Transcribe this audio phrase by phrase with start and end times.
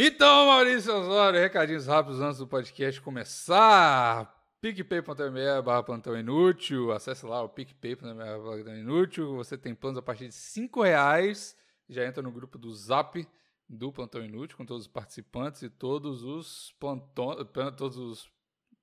[0.00, 4.32] Então, Maurício Osório, recadinhos rápidos antes do podcast começar.
[4.60, 6.92] PicPay.me barra plantão inútil.
[6.92, 9.34] Acesse lá o PicPay.me barra plantão inútil.
[9.34, 11.56] Você tem planos a partir de 5 reais.
[11.88, 13.26] Já entra no grupo do Zap
[13.68, 17.44] do Plantão Inútil com todos os participantes e todos os plantões,
[17.76, 18.30] todos os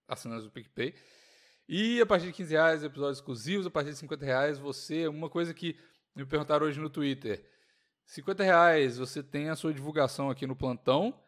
[0.10, 0.94] assinantes do PicPay.
[1.66, 3.66] E a partir de 15 reais, episódios exclusivos.
[3.66, 5.08] A partir de 50 reais, você.
[5.08, 5.80] Uma coisa que
[6.14, 7.55] me perguntaram hoje no Twitter.
[8.06, 11.20] 50 reais, você tem a sua divulgação aqui no plantão.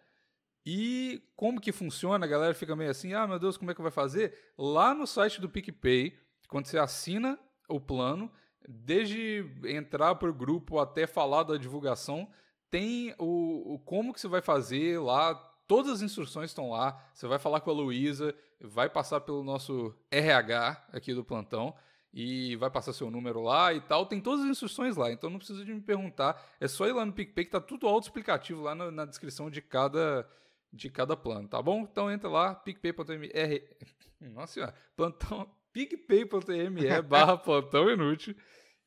[0.65, 2.25] E como que funciona?
[2.25, 4.51] A galera fica meio assim, ah, meu Deus, como é que vai fazer?
[4.57, 6.13] Lá no site do PicPay,
[6.49, 8.31] quando você assina o plano,
[8.67, 12.29] desde entrar o grupo até falar da divulgação,
[12.69, 15.35] tem o, o, como que você vai fazer lá,
[15.67, 17.01] todas as instruções estão lá.
[17.13, 21.73] Você vai falar com a Luísa, vai passar pelo nosso RH aqui do plantão
[22.19, 24.03] e vai passar seu número lá e tal.
[24.07, 26.43] Tem todas as instruções lá, então não precisa de me perguntar.
[26.59, 29.61] É só ir lá no PicPay que tá tudo auto-explicativo lá na, na, descrição de
[29.61, 30.27] cada,
[30.73, 31.81] de cada plano, tá bom?
[31.81, 33.31] Então entra lá, picpay.me.
[34.33, 38.35] Nossa senhora, plantão, picpay.me barra plantão inútil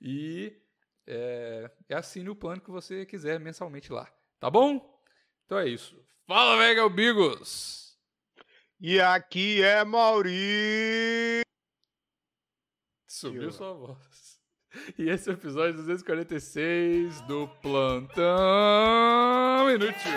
[0.00, 0.52] e
[1.06, 5.00] é, assine o plano que você quiser mensalmente lá, tá bom?
[5.46, 5.96] Então é isso.
[6.26, 7.96] Fala, Vega Bigos!
[8.80, 11.42] E aqui é Mauri.
[13.10, 13.98] Subiu sua voz.
[14.96, 18.28] E esse é o episódio 246 do Plantão
[19.68, 20.12] Inútil.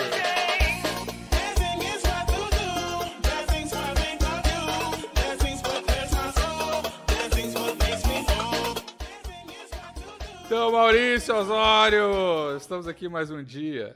[10.45, 13.95] Então, Maurício Osório, estamos aqui mais um dia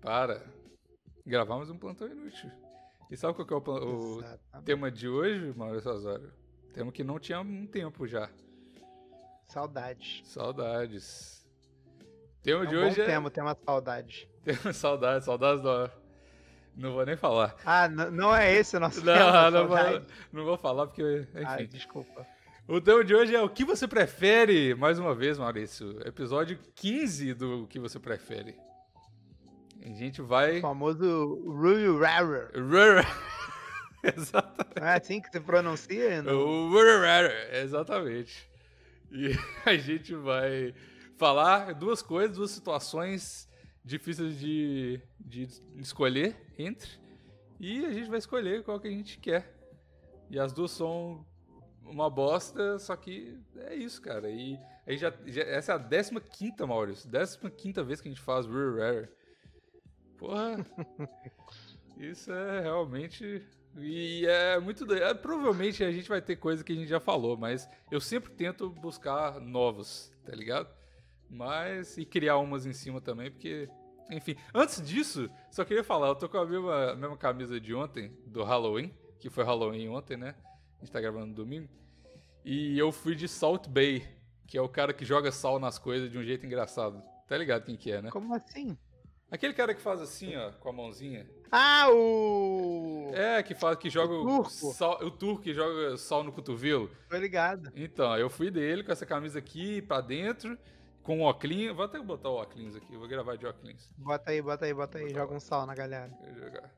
[0.00, 0.42] para
[1.26, 2.50] gravarmos um plantão inútil.
[3.10, 6.41] E sabe qual é o, o tema de hoje, Maurício Osório?
[6.72, 8.30] Tema que não tinha um tempo já.
[9.46, 10.22] Saudades.
[10.24, 11.46] Saudades.
[12.42, 13.04] Tema é um de hoje é.
[13.04, 14.28] Tema, tema saudade.
[14.42, 15.90] Tema saudades, saudades do.
[16.74, 17.54] Não vou nem falar.
[17.66, 19.50] Ah, não é esse o nosso não, tema.
[19.50, 21.26] Não, vou, não vou falar porque.
[21.34, 21.44] Enfim.
[21.44, 22.26] Ah, desculpa.
[22.66, 26.00] O tema de hoje é o que você prefere, mais uma vez, Maurício.
[26.06, 28.56] Episódio 15 do que você prefere.
[29.84, 30.58] A gente vai.
[30.58, 32.50] O famoso Ruru Rarer.
[34.52, 34.80] Exatamente.
[34.80, 36.22] Não é assim que se pronuncia?
[36.22, 36.70] No...
[37.60, 38.50] Exatamente.
[39.10, 39.30] E
[39.66, 40.74] a gente vai
[41.16, 43.48] falar duas coisas, duas situações
[43.84, 46.90] difíceis de, de escolher entre.
[47.60, 49.54] E a gente vai escolher qual que a gente quer.
[50.30, 51.24] E as duas são
[51.84, 54.30] uma bosta, só que é isso, cara.
[54.30, 55.78] E aí já, já essa é a
[56.20, 57.10] 15 Maurício.
[57.50, 59.08] 15 vez que a gente faz Rare Rare.
[60.16, 60.66] Porra.
[61.98, 63.44] isso é realmente
[63.76, 65.02] e é muito doido.
[65.02, 68.30] É, provavelmente a gente vai ter coisa que a gente já falou, mas eu sempre
[68.32, 70.68] tento buscar novos, tá ligado?
[71.28, 71.96] Mas.
[71.96, 73.68] E criar umas em cima também, porque.
[74.10, 74.36] Enfim.
[74.54, 78.12] Antes disso, só queria falar, eu tô com a mesma, a mesma camisa de ontem,
[78.26, 80.34] do Halloween, que foi Halloween ontem, né?
[80.76, 81.68] A gente tá gravando no domingo.
[82.44, 84.06] E eu fui de Salt Bay,
[84.46, 87.02] que é o cara que joga sal nas coisas de um jeito engraçado.
[87.26, 88.10] Tá ligado quem que é, né?
[88.10, 88.76] Como assim?
[89.30, 91.26] Aquele cara que faz assim, ó, com a mãozinha.
[91.54, 93.12] Ah, o.
[93.12, 94.72] É, que faz que joga o turco.
[94.72, 96.90] Sal, o turco que joga sol no cotovelo.
[97.10, 97.70] Tô ligado.
[97.76, 100.56] Então, eu fui dele com essa camisa aqui pra dentro,
[101.02, 101.76] com o óculos.
[101.76, 103.90] Vou até botar o óculos aqui, vou gravar de óculos.
[103.98, 106.10] Bota aí, bota aí, bota aí, joga um sal na galera.
[106.34, 106.74] Jogar.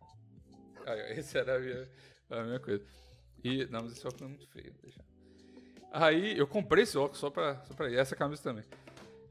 [0.87, 1.89] Aí, esse era a minha,
[2.31, 2.85] a minha coisa.
[3.45, 5.01] E, não, mas esse óculos é muito feio, deixa.
[5.93, 8.65] Aí eu comprei esse óculos só pra, só pra ir, essa camisa também.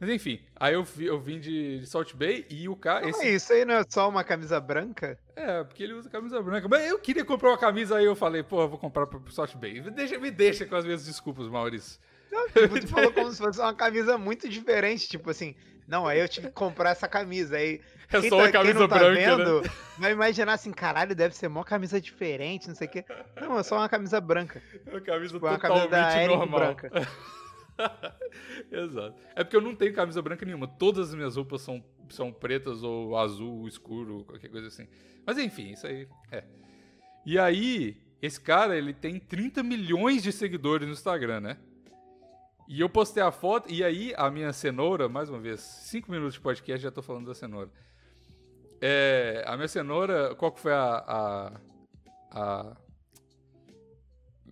[0.04, 3.08] Mas enfim, aí eu, vi, eu vim de, de Salt Bay e o cara.
[3.08, 3.26] Esse...
[3.26, 5.18] Isso aí não é só uma camisa branca?
[5.34, 6.68] É, porque ele usa camisa branca.
[6.68, 9.56] Mas eu queria comprar uma camisa aí, eu falei, pô, eu vou comprar pro Salt
[9.56, 9.80] Bay.
[9.80, 12.02] Me deixa, me deixa com as minhas desculpas, Maurício.
[12.30, 15.56] Não, tipo, tu falou como se fosse uma camisa muito diferente, tipo assim,
[15.88, 17.56] não, aí eu tive que comprar essa camisa.
[17.56, 17.80] Aí,
[18.12, 19.70] é só uma tá, camisa tá branca, vendo, né?
[20.00, 23.06] Vai imaginar assim, caralho, deve ser uma camisa diferente, não sei o quê.
[23.40, 24.62] Não, é só uma camisa branca.
[24.86, 26.60] Uma camisa tipo, totalmente uma camisa normal.
[26.60, 26.92] branca.
[28.72, 29.16] Exato.
[29.36, 30.68] É porque eu não tenho camisa branca nenhuma.
[30.68, 34.88] Todas as minhas roupas são, são pretas ou azul escuro, qualquer coisa assim.
[35.26, 36.44] Mas enfim, isso aí é.
[37.26, 41.58] E aí, esse cara, ele tem 30 milhões de seguidores no Instagram, né?
[42.68, 46.36] E eu postei a foto, e aí a minha cenoura, mais uma vez, 5 minutos
[46.36, 47.70] de podcast, já tô falando da cenoura.
[48.82, 51.62] É, a minha cenoura, qual que foi a, a,
[52.32, 52.78] a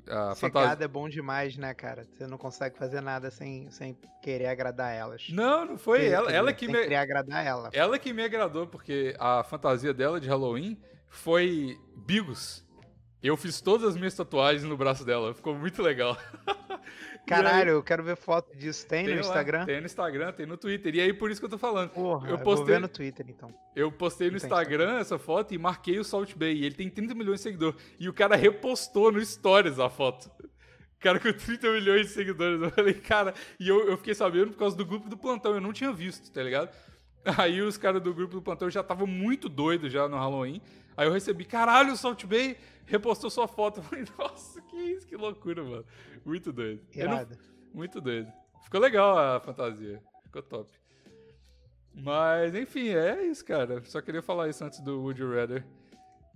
[0.07, 0.85] a fantasia.
[0.85, 2.05] é bom demais, né, cara?
[2.05, 5.27] Você não consegue fazer nada sem, sem querer agradar elas.
[5.29, 7.69] Não, não foi ela, ela que me querer agradar ela.
[7.73, 10.77] Ela que me agradou porque a fantasia dela de Halloween
[11.07, 12.65] foi Bigos.
[13.21, 16.17] Eu fiz todas as minhas tatuagens no braço dela, ficou muito legal.
[17.25, 18.85] Caralho, eu quero ver foto disso.
[18.87, 19.65] Tem, Tem no lá, Instagram?
[19.65, 20.95] Tem no Instagram, tem no Twitter.
[20.95, 21.89] E aí, por isso que eu tô falando.
[21.91, 23.53] Porra, Eu eu, postei- vou ver no Twitter então.
[23.75, 26.53] Eu postei no Instagram essa foto e marquei o Salt Bay.
[26.53, 27.79] E ele tem 30 milhões de seguidores.
[27.99, 30.29] E o cara repostou no Stories a foto.
[30.43, 32.61] O cara com 30 milhões de seguidores.
[32.61, 33.33] Eu falei, cara.
[33.59, 35.53] E eu, eu fiquei sabendo por causa do grupo do plantão.
[35.53, 36.69] Eu não tinha visto, tá ligado?
[37.37, 40.61] Aí os caras do grupo do plantão já estavam muito doidos já no Halloween.
[40.97, 43.79] Aí eu recebi, caralho, o Salt Bay repostou sua foto.
[43.79, 45.85] Eu falei, nossa, que isso, que loucura, mano.
[46.25, 46.81] Muito doido.
[46.95, 47.27] Não-
[47.73, 48.31] muito doido.
[48.63, 50.01] Ficou legal a fantasia.
[50.23, 50.71] Ficou top.
[51.93, 53.83] Mas, enfim, é isso, cara.
[53.85, 55.65] Só queria falar isso antes do Would You Rather.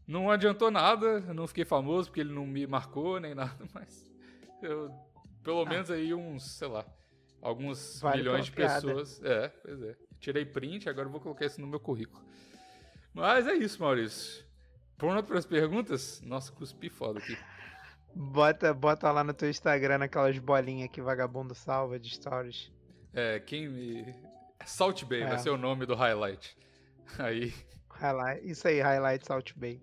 [0.08, 4.06] Não adiantou nada, eu não fiquei famoso porque ele não me marcou nem nada, mas
[4.62, 4.92] eu,
[5.44, 6.86] pelo menos aí uns, sei lá,
[7.42, 8.76] alguns Vale milhões de piada.
[8.82, 9.20] pessoas.
[9.24, 9.96] É, pois é.
[10.20, 12.24] Tirei print, agora vou colocar isso no meu currículo.
[13.14, 14.44] Mas é isso, Maurício.
[14.98, 16.22] Pronto para as perguntas?
[16.22, 17.38] Nossa, cuspi foda aqui.
[18.14, 22.72] Bota, bota lá no teu Instagram aquelas bolinhas que vagabundo salva de stories.
[23.14, 24.16] É, quem me.
[24.66, 25.28] Salt Bay É.
[25.28, 26.58] vai ser o nome do highlight.
[27.20, 27.54] Aí,
[27.90, 29.82] Highlight, isso aí, Highlights Out Bay.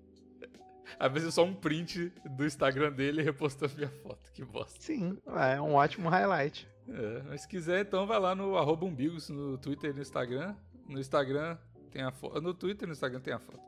[0.98, 4.30] às vezes é só um print do Instagram dele repostando minha foto.
[4.32, 4.80] Que bosta.
[4.80, 5.16] Sim,
[5.54, 6.66] é um ótimo highlight.
[6.88, 10.54] É, mas se quiser, então vai lá no arroba umbigos no Twitter e no Instagram.
[10.88, 11.56] No Instagram
[11.90, 12.40] tem a foto.
[12.40, 13.60] No Twitter e no Instagram tem a foto.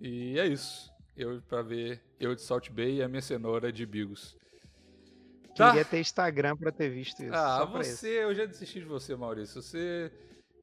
[0.00, 0.92] E é isso.
[1.16, 4.36] Eu pra ver eu de Salt Bay e a minha cenoura de Bigos.
[5.56, 5.70] Tá.
[5.70, 7.34] Queria ter Instagram pra ter visto isso.
[7.34, 9.62] Ah, você, eu já desisti de você, Maurício.
[9.62, 10.12] Você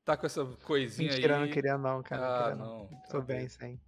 [0.05, 1.41] tá com essa coisinha Mentira, aí.
[1.41, 2.21] não queria não, cara.
[2.21, 2.87] não ah, queria não.
[3.09, 3.81] Tô Tá bem sem.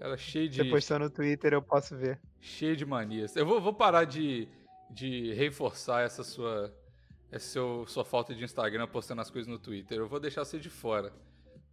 [0.00, 0.62] Cara, cheio de.
[0.62, 2.18] Você postou no Twitter, eu posso ver.
[2.40, 3.36] Cheio de manias.
[3.36, 4.48] Eu vou, vou parar de,
[4.90, 6.74] de reforçar essa sua,
[7.30, 9.98] essa seu, sua falta de Instagram postando as coisas no Twitter.
[9.98, 11.12] Eu vou deixar você de fora.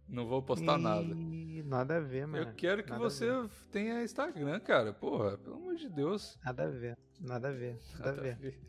[0.08, 1.02] Não vou postar nada.
[1.14, 2.44] Ih, Nada a ver, mano.
[2.48, 3.26] Eu quero que nada você
[3.72, 4.92] tenha Instagram, cara.
[4.92, 6.38] Porra, pelo amor de Deus.
[6.44, 6.96] Nada a ver.
[7.20, 7.76] Nada a ver.
[7.98, 8.36] Nada Nada a ver.
[8.36, 8.60] ver.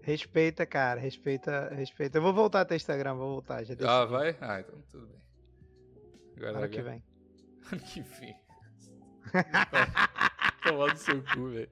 [0.00, 0.98] Respeita, cara.
[0.98, 2.16] Respeita, respeita.
[2.16, 3.64] Eu vou voltar a ter Instagram, vou voltar.
[3.64, 3.86] Já decidi.
[3.86, 4.36] Ah, vai?
[4.40, 5.20] Ah, então tudo bem.
[6.36, 7.02] Agora, Ano que vem.
[7.72, 8.36] Ano que vem.
[10.62, 11.68] Tomar no seu cu, velho.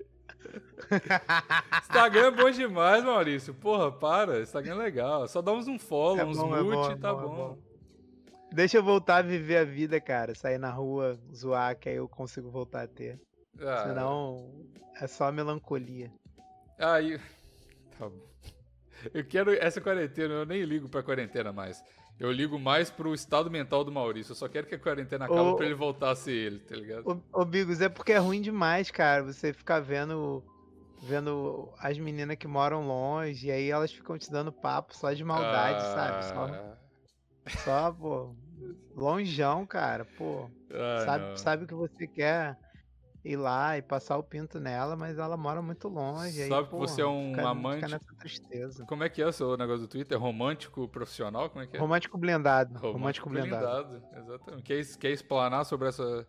[1.82, 3.54] Instagram é bom demais, Maurício.
[3.54, 4.40] Porra, para.
[4.40, 5.28] Instagram é legal.
[5.28, 7.24] Só dá uns um follow, É uns bom, é mute, bom, é tá bom, é
[7.26, 7.34] bom.
[7.34, 7.58] bom.
[8.52, 10.34] Deixa eu voltar a viver a vida, cara.
[10.34, 13.20] Sair na rua, zoar, que aí eu consigo voltar a ter.
[13.60, 14.50] Ah, Senão,
[15.00, 16.12] é só melancolia.
[16.78, 17.18] Aí.
[17.98, 18.20] Tá bom.
[19.12, 21.82] Eu quero essa quarentena, eu nem ligo pra quarentena mais.
[22.18, 24.30] Eu ligo mais pro estado mental do Maurício.
[24.32, 26.76] Eu só quero que a quarentena acabe Ô- pra ele voltar a ser ele, tá
[26.76, 27.22] ligado?
[27.32, 29.24] Ô, ô Bigos, é porque é ruim demais, cara.
[29.24, 30.42] Você ficar vendo
[31.02, 35.24] vendo as meninas que moram longe e aí elas ficam te dando papo só de
[35.24, 36.24] maldade, sabe?
[36.24, 38.34] Só, Ah, só, pô,
[38.94, 40.50] longeão, cara, pô.
[40.70, 41.36] ah, sabe, não.
[41.36, 42.56] sabe que você quer
[43.24, 46.42] ir lá e passar o pinto nela, mas ela mora muito longe.
[46.42, 48.84] aí, Sabe que porra, você é um fica, amante- Fica nessa tristeza.
[48.86, 50.18] Como é que é o seu negócio do Twitter?
[50.18, 51.48] Romântico profissional?
[51.50, 51.80] Como é que é?
[51.80, 52.78] Romântico blindado.
[52.78, 54.02] Romântico, blindado.
[54.14, 54.62] Exatamente.
[54.62, 56.26] Quer, quer explanar sobre essa,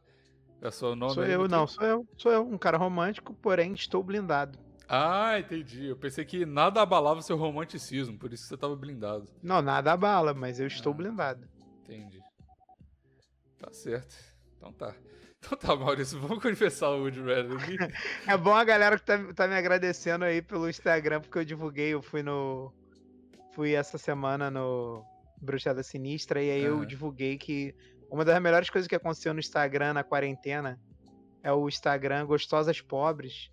[0.68, 2.08] essa nome Sou eu, do não, sou eu.
[2.18, 4.58] Sou eu, um cara romântico, porém estou blindado.
[4.88, 5.88] Ah, entendi.
[5.88, 9.28] Eu pensei que nada abalava seu romanticismo, por isso que você tava blindado.
[9.42, 10.96] Não, nada abala, mas eu estou Ah.
[10.96, 11.48] blindado.
[11.84, 12.20] Entendi.
[13.58, 14.16] Tá certo.
[14.58, 14.94] Então tá.
[15.46, 17.78] Então tá, Maurício, vamos confessar o Wood aqui.
[18.28, 21.94] É bom a galera que tá, tá me agradecendo aí pelo Instagram, porque eu divulguei,
[21.94, 22.74] eu fui no.
[23.54, 25.06] Fui essa semana no
[25.40, 26.86] Bruxada Sinistra, e aí eu Aham.
[26.88, 27.76] divulguei que
[28.16, 30.80] uma das melhores coisas que aconteceu no Instagram na quarentena
[31.44, 33.52] é o Instagram Gostosas Pobres.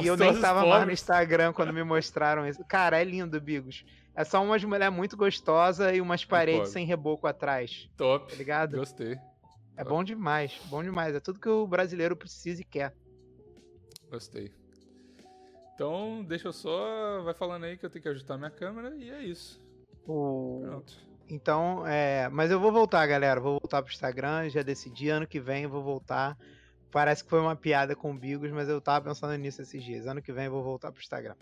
[0.00, 1.00] e eu nem tava mais no pobres.
[1.00, 2.64] Instagram quando me mostraram isso.
[2.64, 3.84] Cara, é lindo, Bigos.
[4.14, 6.72] É só umas mulheres muito gostosas e umas paredes pobre.
[6.72, 8.30] sem reboco atrás, Top.
[8.30, 8.76] tá ligado?
[8.78, 9.18] Gostei.
[9.76, 11.14] É bom demais, bom demais.
[11.14, 12.94] É tudo que o brasileiro precisa e quer.
[14.08, 14.54] Gostei.
[15.74, 17.22] Então, deixa eu só.
[17.22, 19.60] Vai falando aí que eu tenho que ajustar minha câmera e é isso.
[20.06, 20.62] O...
[20.64, 21.06] Pronto.
[21.28, 22.28] Então, é.
[22.30, 23.40] Mas eu vou voltar, galera.
[23.40, 24.48] Vou voltar pro Instagram.
[24.48, 25.08] Já decidi.
[25.08, 26.36] Ano que vem eu vou voltar.
[26.90, 30.06] Parece que foi uma piada com o Bigos, mas eu tava pensando nisso esses dias.
[30.06, 31.34] Ano que vem eu vou voltar pro Instagram.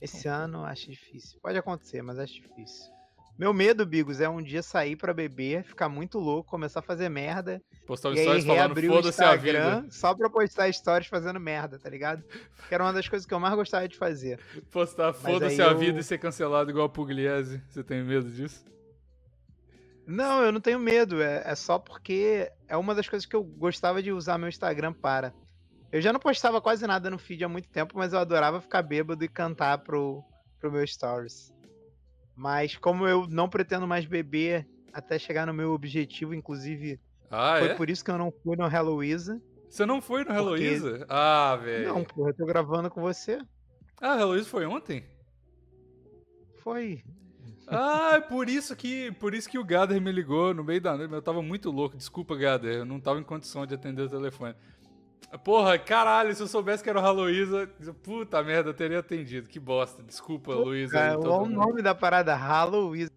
[0.00, 1.38] Esse ano acho difícil.
[1.40, 2.92] Pode acontecer, mas acho difícil.
[3.38, 7.08] Meu medo, Bigos, é um dia sair pra beber, ficar muito louco, começar a fazer
[7.10, 7.62] merda.
[7.86, 9.86] Postar e stories falando foda-se a vida.
[9.90, 12.22] Só pra postar stories fazendo merda, tá ligado?
[12.66, 14.40] Que era uma das coisas que eu mais gostava de fazer.
[14.70, 17.62] Postar foda-se a eu- vida e ser cancelado igual a Pugliese.
[17.68, 18.64] Você tem medo disso?
[20.06, 21.20] Não, eu não tenho medo.
[21.20, 24.92] É, é só porque é uma das coisas que eu gostava de usar meu Instagram
[24.92, 25.34] para.
[25.90, 28.82] Eu já não postava quase nada no feed há muito tempo, mas eu adorava ficar
[28.82, 30.22] bêbado e cantar pro,
[30.60, 31.52] pro meu stories.
[32.36, 37.68] Mas como eu não pretendo mais beber até chegar no meu objetivo, inclusive Ah, foi
[37.68, 37.74] é?
[37.74, 39.40] por isso que eu não fui no Heloísa.
[39.68, 41.06] Você não foi no Porque- Heloísa?
[41.08, 41.88] Ah, velho.
[41.88, 43.38] Não, porra, eu tô gravando com você.
[44.00, 45.04] Ah, Heloísa foi ontem?
[46.62, 47.02] foi.
[47.66, 50.96] Ah, é por isso que, por isso que o Gader me ligou no meio da
[50.96, 51.12] noite.
[51.12, 51.96] Eu tava muito louco.
[51.96, 52.76] Desculpa, Gader.
[52.76, 54.54] Eu não tava em condição de atender o telefone.
[55.44, 57.68] Porra, caralho, se eu soubesse que era o Halloween,
[58.02, 59.48] puta merda, eu teria atendido.
[59.48, 60.02] Que bosta.
[60.02, 60.98] Desculpa, Luísa.
[60.98, 63.08] É, o nome da parada, Halloween.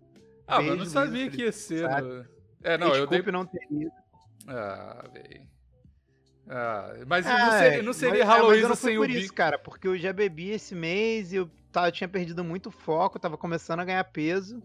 [0.47, 1.87] Ah, mas eu não sabia Luiz, que ia ser.
[2.01, 2.25] No...
[2.63, 3.31] É, não, Desculpe eu dei...
[3.31, 3.91] não ter ido.
[4.47, 5.47] Ah, velho.
[6.49, 9.59] Ah, mas ah, não seria, não seria mas, Halloween é, sem por o isso, cara,
[9.59, 13.37] porque eu já bebi esse mês e eu, tava, eu tinha perdido muito foco, tava
[13.37, 14.61] começando a ganhar peso.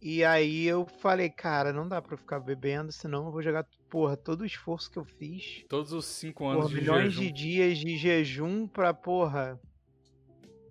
[0.00, 4.16] E aí eu falei, cara, não dá pra ficar bebendo, senão eu vou jogar, porra,
[4.16, 5.64] todo o esforço que eu fiz.
[5.68, 7.20] Todos os cinco anos porra, de milhões jejum.
[7.20, 9.60] de dias de jejum pra, porra.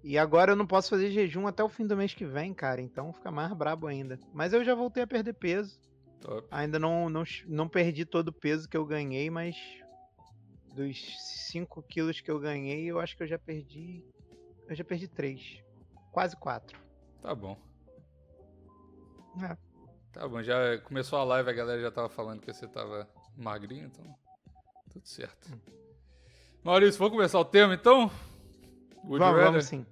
[0.03, 2.81] E agora eu não posso fazer jejum até o fim do mês que vem, cara.
[2.81, 4.19] Então fica mais brabo ainda.
[4.33, 5.79] Mas eu já voltei a perder peso.
[6.19, 6.45] Top.
[6.51, 9.55] Ainda não, não, não perdi todo o peso que eu ganhei, mas
[10.75, 10.97] dos
[11.51, 14.03] 5 quilos que eu ganhei, eu acho que eu já perdi.
[14.71, 15.61] Eu já perdi 3.
[16.13, 16.79] Quase 4.
[17.21, 17.57] Tá bom.
[19.43, 19.57] É.
[20.13, 23.87] Tá bom, já começou a live, a galera já tava falando que você tava magrinho,
[23.87, 24.15] então.
[24.89, 25.53] Tudo certo.
[25.53, 25.59] Hum.
[26.63, 28.09] Maurício, vamos começar o tema então?
[29.03, 29.85] Would vamos, vamos sim.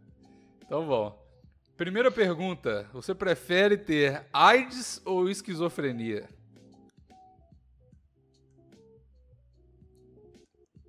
[0.63, 1.27] Então bom.
[1.75, 6.29] Primeira pergunta: você prefere ter AIDS ou esquizofrenia?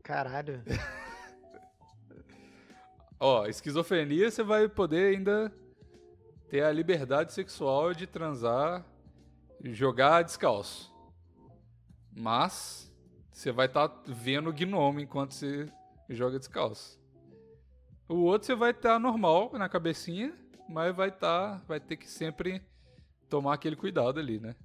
[0.04, 0.62] Caralho.
[3.22, 5.52] Ó, esquizofrenia você vai poder ainda
[6.48, 8.82] ter a liberdade sexual de transar
[9.62, 10.90] e jogar descalço.
[12.16, 12.90] Mas
[13.30, 15.70] você vai estar tá vendo o gnome enquanto você
[16.08, 16.98] joga descalço.
[18.08, 20.34] O outro você vai estar tá normal na cabecinha,
[20.66, 22.62] mas vai estar, tá, vai ter que sempre
[23.28, 24.56] tomar aquele cuidado ali, né?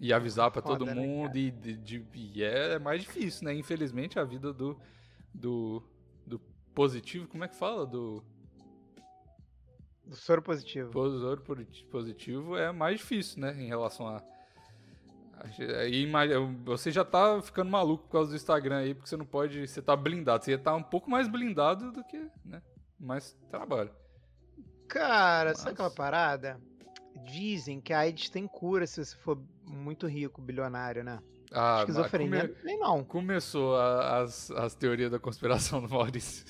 [0.00, 3.54] E avisar para todo né, mundo e, de, de, e, é mais difícil, né?
[3.54, 4.74] Infelizmente a vida do
[5.34, 5.82] do
[6.74, 8.22] positivo, como é que fala do
[10.06, 10.90] do soro positivo.
[10.90, 11.42] Do soro
[11.90, 13.54] positivo é mais difícil, né?
[13.58, 14.22] Em relação a.
[15.80, 16.10] Aí,
[16.64, 19.66] você já tá ficando maluco por causa do Instagram aí, porque você não pode.
[19.66, 20.44] Você tá blindado.
[20.44, 22.62] Você ia estar tá um pouco mais blindado do que, né?
[22.98, 23.90] Mais trabalho.
[24.88, 25.58] Cara, Mas...
[25.58, 26.60] sabe aquela parada?
[27.24, 31.20] Dizem que a AIDS tem cura se você for muito rico, bilionário, né?
[31.52, 32.64] Ah, Esquizofrenia come...
[32.64, 33.04] nem não.
[33.04, 36.44] Começou a, as, as teorias da conspiração do Maurício.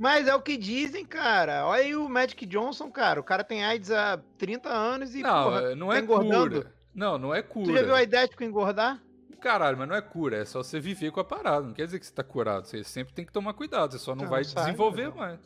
[0.00, 1.66] Mas é o que dizem, cara.
[1.66, 3.20] Olha aí o Magic Johnson, cara.
[3.20, 6.56] O cara tem AIDS há 30 anos e não, porra, não tá é engordando.
[6.62, 6.74] Cura.
[6.94, 7.66] Não, não é cura.
[7.66, 9.02] Tu já viu a de engordar?
[9.42, 11.66] Caralho, mas não é cura, é só você viver com a parada.
[11.66, 12.66] Não quer dizer que você tá curado.
[12.66, 15.16] Você sempre tem que tomar cuidado, você só não, não vai sabe, desenvolver não.
[15.16, 15.38] mais.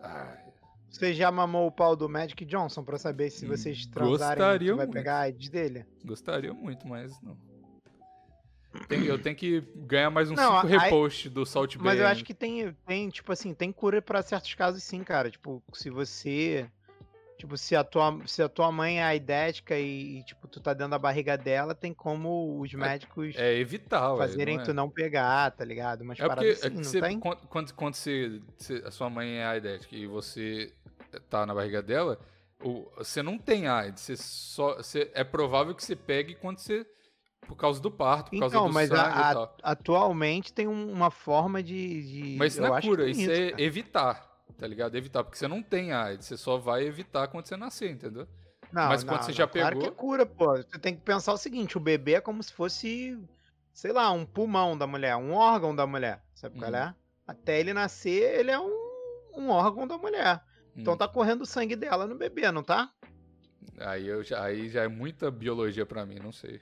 [0.00, 0.38] Ai.
[0.88, 4.86] Você já mamou o pau do Magic Johnson pra saber se vocês transarem Gostaria vai
[4.86, 4.96] muito.
[4.96, 5.84] pegar a AIDS dele?
[6.02, 7.36] Gostaria muito, mas não.
[8.86, 11.76] Tem, eu tenho que ganhar mais uns 5 reposts do Salt.
[11.76, 15.30] Mas eu acho que tem, tem, tipo assim, tem cura para certos casos sim, cara.
[15.30, 16.68] Tipo, se você.
[17.38, 20.74] Tipo, se a tua, se a tua mãe é aidética e, e tipo, tu tá
[20.74, 24.66] dentro da barriga dela, tem como os médicos é, é evitar, fazerem não é?
[24.66, 26.04] tu não pegar, tá ligado?
[26.04, 27.20] Mas é porque assim, é você, tem?
[27.20, 28.42] Quando, quando você,
[28.84, 30.74] a sua mãe é aidética e você
[31.30, 32.18] tá na barriga dela,
[32.96, 34.02] você não tem AIDS.
[34.02, 36.84] Você só, você, é provável que você pegue quando você
[37.48, 39.56] por causa do parto, por então, causa do mas sangue a, e tal.
[39.62, 42.02] atualmente tem uma forma de...
[42.02, 44.94] de mas isso não é cura, isso, é evitar, tá ligado?
[44.94, 48.28] Evitar, porque você não tem AIDS, você só vai evitar quando você nascer, entendeu?
[48.70, 49.70] Não, mas quando não, você não, já pegou...
[49.70, 50.56] Claro que é cura, pô.
[50.56, 53.18] Você tem que pensar o seguinte, o bebê é como se fosse,
[53.72, 56.60] sei lá, um pulmão da mulher, um órgão da mulher, sabe hum.
[56.60, 56.86] qual é?
[56.86, 56.94] Uhum.
[57.26, 60.36] Até ele nascer, ele é um, um órgão da mulher.
[60.76, 60.80] Hum.
[60.80, 60.98] Então uhum.
[60.98, 62.92] tá correndo o sangue dela no bebê, não tá?
[63.80, 66.60] Aí, eu já, aí já é muita biologia para mim, não sei.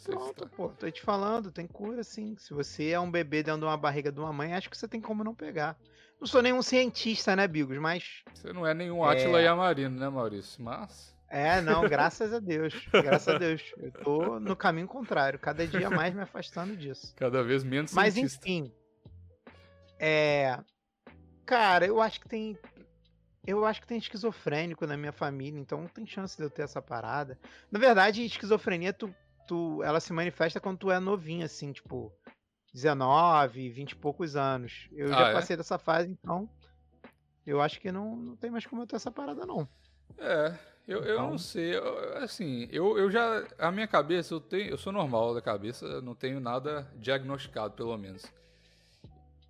[0.00, 0.68] Então pronto, pô.
[0.68, 2.36] Tô te falando, tem cura sim.
[2.36, 4.88] Se você é um bebê dentro de uma barriga de uma mãe, acho que você
[4.88, 5.76] tem como não pegar.
[6.20, 7.78] Não sou nenhum cientista, né, Bigos?
[7.78, 8.22] Mas.
[8.32, 9.44] Você não é nenhum Átila é...
[9.44, 10.62] Yamarino, né, Maurício?
[10.62, 11.12] Mas.
[11.28, 12.74] É, não, graças a Deus.
[12.92, 13.62] Graças a Deus.
[13.78, 17.14] Eu tô no caminho contrário, cada dia mais me afastando disso.
[17.16, 18.46] Cada vez menos Mas cientista.
[18.46, 18.72] enfim.
[19.98, 20.58] É.
[21.46, 22.58] Cara, eu acho que tem.
[23.44, 26.62] Eu acho que tem esquizofrênico na minha família, então não tem chance de eu ter
[26.62, 27.36] essa parada.
[27.70, 29.12] Na verdade, esquizofrenia, tu
[29.52, 32.10] tu, ela se manifesta quando tu é novinho, assim, tipo,
[32.72, 34.88] 19, 20 e poucos anos.
[34.92, 35.32] Eu ah, já é?
[35.34, 36.48] passei dessa fase, então
[37.46, 39.68] eu acho que não, não tem mais como eu ter essa parada, não.
[40.16, 41.30] É, eu, eu então...
[41.32, 41.76] não sei.
[41.76, 43.46] Eu, assim, eu, eu já.
[43.58, 44.70] A minha cabeça, eu tenho.
[44.70, 48.24] Eu sou normal da cabeça, não tenho nada diagnosticado, pelo menos.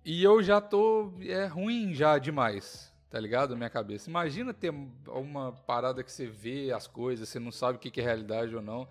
[0.03, 1.13] E eu já tô.
[1.21, 3.55] É ruim já demais, tá ligado?
[3.55, 4.09] Minha cabeça.
[4.09, 4.73] Imagina ter
[5.07, 8.61] uma parada que você vê as coisas, você não sabe o que é realidade ou
[8.61, 8.85] não.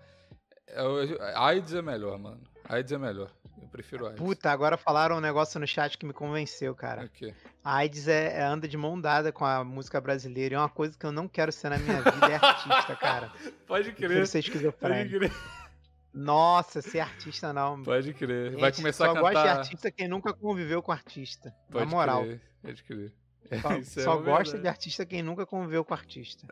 [1.35, 2.41] AIDS é melhor, mano.
[2.67, 3.29] AIDS é melhor.
[3.71, 4.19] prefiro AIDS.
[4.19, 7.09] Puta, agora falaram um negócio no chat que me convenceu, cara.
[7.63, 10.53] A AIDS é, é- anda de mão dada com a música brasileira.
[10.53, 13.31] E é uma coisa que eu não quero ser na minha vida, é artista, cara.
[13.67, 14.27] Pode Eu crer.
[14.27, 15.17] ser Pode esquizofrênico.
[15.19, 15.31] crer.
[16.13, 17.81] Nossa, ser artista não.
[17.81, 18.51] Pode crer.
[18.51, 19.57] Vai Gente, começar só a gosta de cantar.
[19.59, 21.53] artista quem nunca conviveu com artista.
[21.71, 22.21] Pode na moral.
[22.23, 22.41] crer.
[22.61, 23.13] Pode crer.
[23.61, 26.47] Só, é só gosta de artista quem nunca conviveu com artista.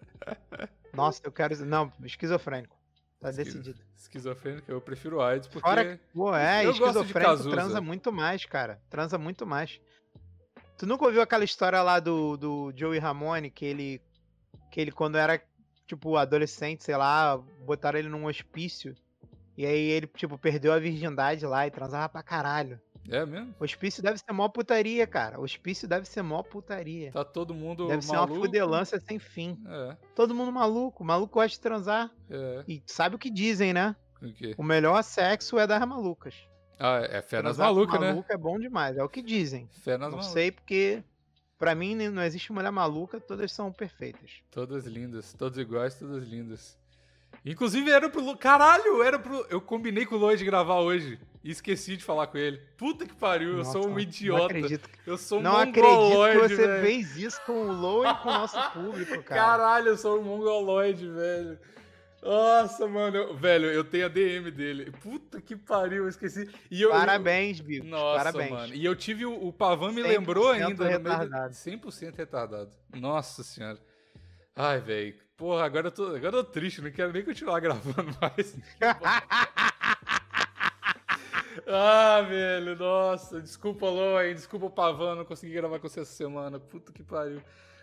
[0.94, 1.64] Nossa, eu quero.
[1.66, 2.76] Não, esquizofrênico.
[3.22, 3.80] Tá decidido.
[3.96, 5.62] Esquizofrênico, eu prefiro AIDS porque.
[5.62, 8.82] Fora pô, é, eu esquizofrênico transa muito mais, cara.
[8.90, 9.80] Transa muito mais.
[10.76, 14.02] Tu nunca ouviu aquela história lá do, do Joey Ramone, que ele,
[14.72, 15.40] que ele quando era,
[15.86, 18.96] tipo, adolescente, sei lá, botaram ele num hospício,
[19.56, 22.82] e aí ele, tipo, perdeu a virgindade lá e transava pra caralho.
[23.10, 23.54] É mesmo?
[23.60, 25.40] Hospício deve ser mó putaria, cara.
[25.40, 27.12] Hospício deve ser mó putaria.
[27.12, 28.34] Tá todo mundo Deve ser maluco.
[28.34, 29.58] uma fudelância sem fim.
[29.68, 31.04] É, Todo mundo maluco.
[31.04, 32.12] Maluco gosta de transar.
[32.30, 32.64] é.
[32.68, 33.96] E sabe o que dizem, né?
[34.22, 34.54] O quê?
[34.58, 36.36] O melhor sexo é das malucas.
[36.80, 38.10] Ah, é fé nas malucas, né?
[38.10, 39.68] maluco é bom demais, é o que dizem.
[39.84, 40.28] Fé nas Não malucas.
[40.34, 41.04] sei porque
[41.58, 44.42] pra mim não existe mulher maluca, todas são perfeitas.
[44.50, 46.80] Todas lindas, todas iguais, todas lindas.
[47.46, 48.38] Inclusive era pro.
[48.38, 49.46] Caralho, era pro.
[49.50, 51.20] Eu combinei com o Lloyd gravar hoje.
[51.44, 52.62] E esqueci de falar com ele.
[52.78, 54.46] Puta que pariu, eu Nossa, sou um Não idiota.
[54.46, 56.86] acredito, Eu sou um não acredito que mongoloide, você velho.
[56.86, 59.42] fez isso com o Low e com o nosso público, cara.
[59.42, 61.58] Caralho, eu sou um mongoloide, velho.
[62.22, 63.18] Nossa, mano.
[63.18, 64.92] eu- velho, eu tenho a DM dele.
[65.02, 66.48] Puta que pariu, eu esqueci.
[66.70, 67.90] E eu, Parabéns, Bigos.
[67.90, 68.52] Nossa, Parabéns.
[68.52, 68.74] mano.
[68.76, 70.70] E eu tive o, o Pavan me 100% lembrou ainda.
[70.70, 71.54] no meio do- retardado.
[71.56, 72.70] 100% retardado.
[72.96, 73.80] Nossa senhora.
[74.56, 75.16] Ai, velho.
[75.42, 78.56] Porra, agora eu, tô, agora eu tô triste, não quero nem continuar gravando mais.
[81.68, 83.42] ah, velho, nossa.
[83.42, 84.36] Desculpa, Loen.
[84.36, 86.60] Desculpa, Pavan, não consegui gravar com você essa semana.
[86.60, 87.42] Puta que pariu.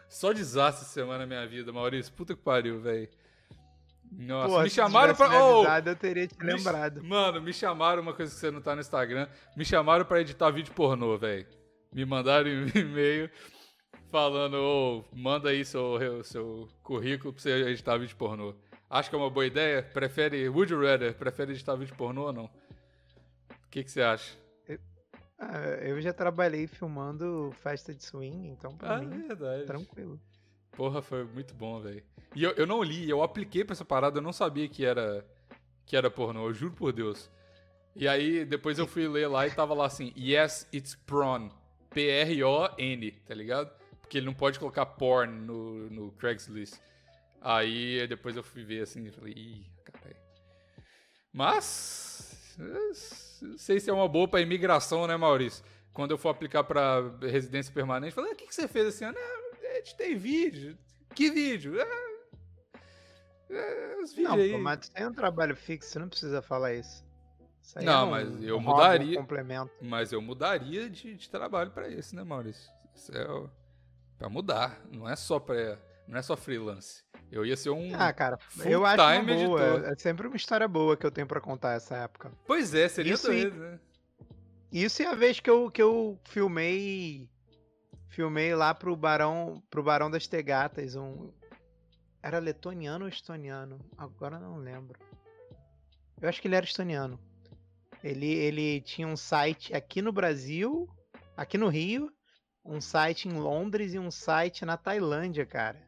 [0.09, 2.13] Só desastre essa semana na minha vida, Maurício.
[2.13, 3.09] Puta que pariu, velho.
[4.13, 5.29] Nossa, Pô, me chamaram pra.
[5.29, 7.03] me Oh, avisado, eu teria te me- lembrado.
[7.03, 9.27] Mano, me chamaram uma coisa que você não tá no Instagram.
[9.57, 11.45] Me chamaram pra editar vídeo pornô, velho.
[11.93, 13.29] Me mandaram um e-mail
[14.11, 18.55] falando, ô, manda aí seu, seu currículo pra você editar vídeo pornô.
[18.91, 19.83] Acho que é uma boa ideia?
[19.83, 22.45] Prefere, would you rather, prefere editar vídeo pornô ou não?
[22.45, 24.35] O que que você acha?
[25.39, 29.67] Ah, eu já trabalhei filmando festa de swing, então pra Ah, mim, verdade.
[29.67, 30.19] tranquilo.
[30.73, 32.03] Porra, foi muito bom, velho.
[32.35, 35.25] E eu, eu não li, eu apliquei pra essa parada, eu não sabia que era
[35.87, 37.31] que era pornô, eu juro por Deus.
[37.97, 41.49] E aí, depois eu fui ler lá e tava lá assim, yes, it's prawn.
[41.91, 43.71] P-R-O-N, tá ligado?
[44.09, 46.81] Porque ele não pode colocar porn no, no Craigslist.
[47.43, 50.17] Aí, depois eu fui ver assim, e falei, ih, caralho.
[51.31, 52.57] Mas,
[53.43, 55.63] não sei se é uma boa pra imigração, né, Maurício?
[55.93, 59.19] Quando eu for aplicar pra residência permanente, falei, ah, o que, que você fez ano?
[59.19, 60.79] Ah, editei vídeo.
[61.15, 61.75] Que vídeo?
[61.79, 62.81] Ah,
[63.51, 64.53] é, os vídeos Não, aí.
[64.53, 67.05] pô, mas tu tem um trabalho fixo, você não precisa falar isso.
[67.63, 69.19] Isso aí Não, é um- mas eu um mudaria.
[69.19, 69.71] Um complemento.
[69.83, 72.71] Mas eu mudaria de, de trabalho pra esse, né, Maurício?
[72.95, 73.51] Isso é o-
[74.19, 74.81] pra mudar.
[74.93, 75.79] Não é só pra.
[76.07, 77.05] Não é só freelance.
[77.31, 77.95] Eu ia ser um.
[77.95, 79.61] Ah, cara, eu acho uma boa.
[79.61, 79.93] editor.
[79.93, 82.33] É sempre uma história boa que eu tenho pra contar essa época.
[82.47, 83.79] Pois é, seria Isso doido, né?
[84.73, 87.29] Isso é a vez que eu, que eu filmei.
[88.09, 90.97] Filmei lá pro Barão, pro Barão das Tegatas.
[90.97, 91.31] Um,
[92.23, 93.79] era letoniano ou estoniano?
[93.97, 94.99] Agora eu não lembro.
[96.21, 97.21] Eu acho que ele era estoniano.
[98.03, 100.89] Ele, ele tinha um site aqui no Brasil,
[101.37, 102.13] aqui no Rio,
[102.65, 105.81] um site em Londres e um site na Tailândia, cara.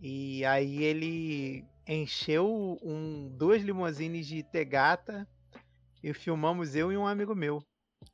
[0.00, 5.28] E aí ele encheu um, duas limousines de Tegata
[6.02, 7.62] e filmamos eu e um amigo meu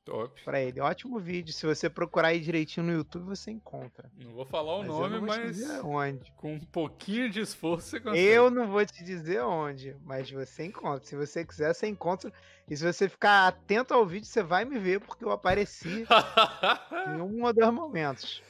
[0.04, 0.42] Top.
[0.44, 0.80] pra ele.
[0.80, 1.52] Ótimo vídeo.
[1.52, 4.10] Se você procurar aí direitinho no YouTube, você encontra.
[4.16, 6.32] Não vou falar o Mas nome, mas onde.
[6.32, 8.24] com um pouquinho de esforço você consegue.
[8.26, 11.04] Eu não vou te dizer onde, mas você encontra.
[11.06, 12.32] Se você quiser, você encontra.
[12.68, 16.06] E se você ficar atento ao vídeo, você vai me ver, porque eu apareci
[17.16, 18.42] em um ou dois momentos.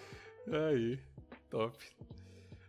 [0.47, 0.99] Aí,
[1.51, 1.77] top.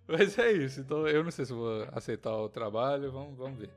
[0.08, 0.82] Mas é isso.
[0.82, 3.12] Então eu não sei se vou aceitar o trabalho.
[3.12, 3.70] Vamos, vamos ver.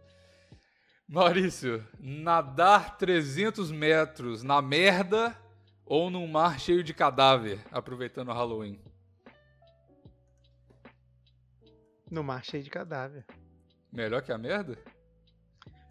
[1.16, 5.36] Maurício, nadar 300 metros na merda
[5.84, 8.80] ou num mar cheio de cadáver, aproveitando o Halloween?
[12.10, 13.26] No mar cheio de cadáver.
[13.92, 14.78] Melhor que a merda?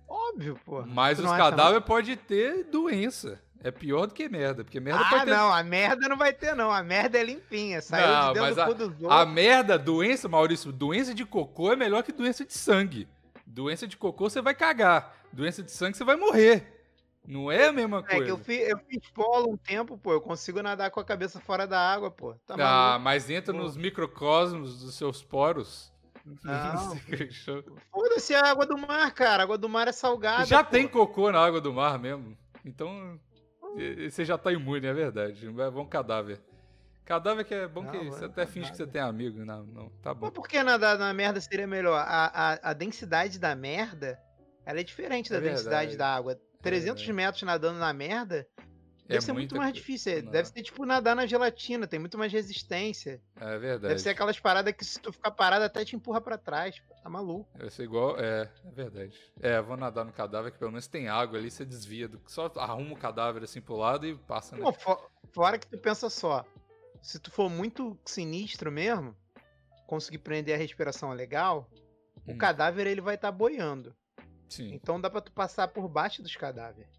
[0.07, 0.81] Óbvio, pô.
[0.87, 3.39] Mas Tu os cadáveres podem ter doença.
[3.63, 5.29] É pior do que merda, porque merda Ah, pode ter.
[5.31, 6.71] não, a merda não vai ter, não.
[6.71, 7.79] A merda é limpinha.
[7.79, 9.35] Saiu Não, de dentro do a- cu dos A outros.
[9.35, 13.07] merda, doença, Maurício, doença de cocô é melhor que doença de sangue.
[13.51, 15.13] Doença de cocô você vai cagar.
[15.31, 16.79] Doença de sangue você vai morrer.
[17.27, 18.25] Não é a mesma É coisa.
[18.25, 20.13] que eu fiz, eu fiz polo um tempo, pô.
[20.13, 22.33] Eu consigo nadar com a cabeça fora da água, pô.
[22.47, 23.59] Tá ah, mas entra Pô.
[23.59, 25.91] nos microcosmos dos seus poros.
[26.43, 26.95] Não.
[27.91, 29.43] Foda-se a água do mar, cara.
[29.43, 30.45] A água do mar é salgada.
[30.45, 30.71] Já pô.
[30.71, 32.37] tem cocô na água do mar mesmo.
[32.65, 33.19] Então,
[33.75, 35.47] e Você já tá imune, é verdade.
[35.49, 36.39] Vai bom cadáver.
[37.11, 38.91] Cadáver que é bom Não, que é você até finge que você cadáver.
[38.93, 39.43] tem amigo.
[39.45, 40.27] Não, não, tá bom.
[40.27, 41.97] Mas por que nadar na merda seria melhor?
[41.97, 44.17] A, a, a densidade da merda,
[44.65, 45.97] ela é diferente da É densidade verdade.
[45.97, 46.39] da água.
[46.61, 47.13] 300 verdade.
[47.13, 48.47] metros nadando na merda
[49.09, 50.23] É deve ser muito mais difícil.
[50.23, 50.31] Não.
[50.31, 53.19] Deve ser tipo nadar na gelatina, tem muito mais resistência.
[53.35, 53.89] É verdade.
[53.89, 56.79] Deve ser aquelas paradas que se tu ficar parado até te empurra pra trás.
[56.87, 57.49] pô, Tá maluco.
[57.57, 58.15] Deve ser igual.
[58.19, 59.19] É, é verdade.
[59.41, 62.07] É, vou nadar no cadáver que pelo menos tem água ali, você desvia.
[62.07, 64.61] Do, só arruma o cadáver assim pro lado e passa, né?
[64.61, 66.45] Pô, fo- fora que tu pensa só,
[67.01, 69.15] se tu for muito sinistro mesmo,
[69.87, 71.69] conseguir prender a respiração legal,
[72.27, 72.37] o Hum.
[72.37, 73.95] cadáver ele vai estar boiando.
[74.49, 76.91] Sim, Então dá pra tu passar por baixo dos cadáveres.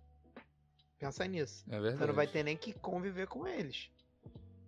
[0.99, 1.65] Pensa nisso.
[1.69, 1.99] é verdade.
[1.99, 3.91] Você não vai ter nem que conviver com eles.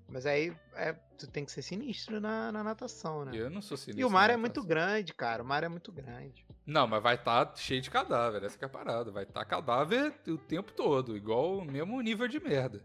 [0.09, 3.33] Mas aí é, tu tem que ser sinistro na, na natação, né?
[3.35, 4.01] Eu não sou sinistro.
[4.01, 5.43] E o mar é muito grande, cara.
[5.43, 6.45] O mar é muito grande.
[6.67, 9.11] Não, mas vai estar cheio de cadáver, essa que é a parada.
[9.11, 12.85] Vai estar cadáver o tempo todo, igual o mesmo nível de merda.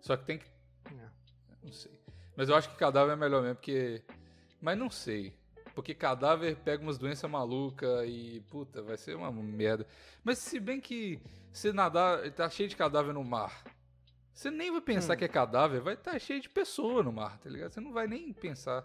[0.00, 0.46] Só que tem que.
[1.62, 1.92] Não sei.
[2.36, 4.02] Mas eu acho que cadáver é melhor mesmo, porque.
[4.60, 5.34] Mas não sei.
[5.74, 8.42] Porque cadáver pega umas doenças malucas e.
[8.50, 9.86] Puta, vai ser uma merda.
[10.24, 11.20] Mas se bem que
[11.52, 12.30] você nadar.
[12.32, 13.64] Tá cheio de cadáver no mar.
[14.32, 15.16] Você nem vai pensar Hum.
[15.18, 17.70] que é cadáver, vai estar cheio de pessoa no mar, tá ligado?
[17.70, 18.82] Você não vai nem pensar.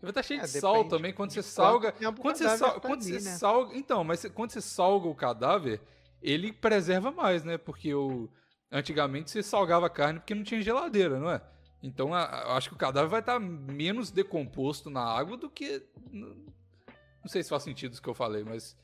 [0.00, 1.92] Vai estar cheio É, de sal também quando você salga.
[1.92, 3.36] Quando você, cadáver sal, tá quando ali, você né?
[3.36, 3.76] salga.
[3.76, 5.80] Então, mas quando você salga o cadáver,
[6.20, 7.56] ele preserva mais, né?
[7.58, 8.28] Porque o,
[8.72, 11.40] antigamente você salgava a carne porque não tinha geladeira, não é?
[11.82, 15.50] Então a- a- eu acho que o cadáver vai estar menos decomposto na água do
[15.50, 15.82] que.
[16.10, 18.76] Não sei se faz sentido isso que eu falei, mas.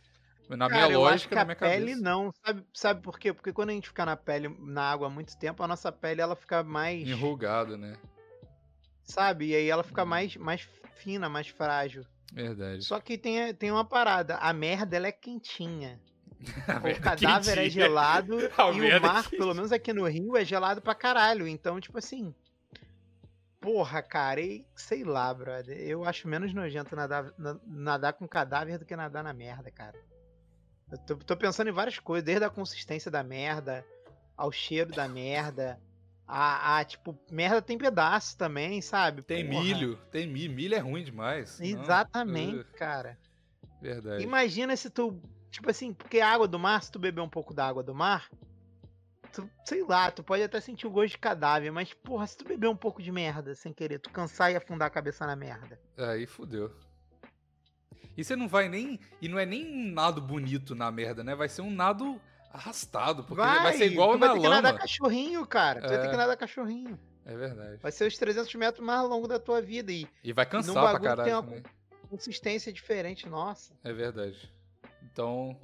[0.49, 2.01] Na minha Cara, eu lógica, acho que na a minha pele cabeça.
[2.03, 2.33] não.
[2.45, 3.33] Sabe, sabe por quê?
[3.35, 6.23] Porque quando a gente fica na pele, na água há muito tempo, a nossa pele
[6.23, 7.07] ela fica mais.
[7.07, 7.99] Enrugado, né?
[9.05, 9.49] Sabe?
[9.49, 10.07] E aí ela fica Hum.
[10.07, 12.05] mais, mais fina, mais frágil.
[12.33, 12.83] Verdade.
[12.85, 14.37] Só que tem, tem uma parada.
[14.37, 16.01] A merda ela é quentinha.
[16.99, 18.39] O cadáver é gelado
[18.75, 21.47] e o mar, pelo menos aqui no Rio, é gelado pra caralho.
[21.47, 22.35] Então, tipo assim.
[23.61, 25.77] Porra, cara, e sei lá, brother.
[25.77, 29.99] Eu acho menos nojento nadar, na- nadar com cadáver do que nadar na merda, cara.
[30.91, 33.85] Eu tô, tô pensando em várias coisas, desde a consistência da merda,
[34.37, 35.79] ao cheiro da merda,
[36.27, 39.23] a, a, tipo, merda tem pedaço também, sabe?
[39.23, 39.63] Tem Porra.
[39.63, 40.55] milho, tem milho.
[40.55, 41.59] Milho é ruim demais.
[41.59, 43.19] Não, Exatamente, uh, cara.
[43.83, 44.23] verdade.
[44.23, 47.53] Imagina se tu, tipo assim, porque a água do mar, se tu beber um pouco
[47.55, 48.29] da água do mar,
[49.33, 52.45] tu, sei lá, tu pode até sentir o gosto de cadáver, mas porra, se tu
[52.45, 55.79] beber um pouco de merda sem querer, tu cansar e afundar a cabeça na merda.
[55.97, 56.73] Aí fudeu.
[58.17, 58.99] E você não vai nem.
[59.23, 61.37] E não é nem um nado bonito na merda, né?
[61.37, 62.21] Vai ser um nado
[62.53, 63.23] arrastado.
[63.23, 64.79] Porque vai, ser igual tu na vai ter que nadar lama.
[64.81, 65.81] cachorrinho, cara.
[65.83, 66.11] Tu vai ter É.
[66.11, 66.99] que nadar cachorrinho.
[67.25, 67.77] É verdade.
[67.81, 70.99] Vai ser os 300 metros mais longos da tua vida e E vai cansar pra
[70.99, 71.63] caralho tem uma também.
[72.11, 73.73] consistência diferente, nossa.
[73.85, 74.53] É verdade.
[75.03, 75.57] Então.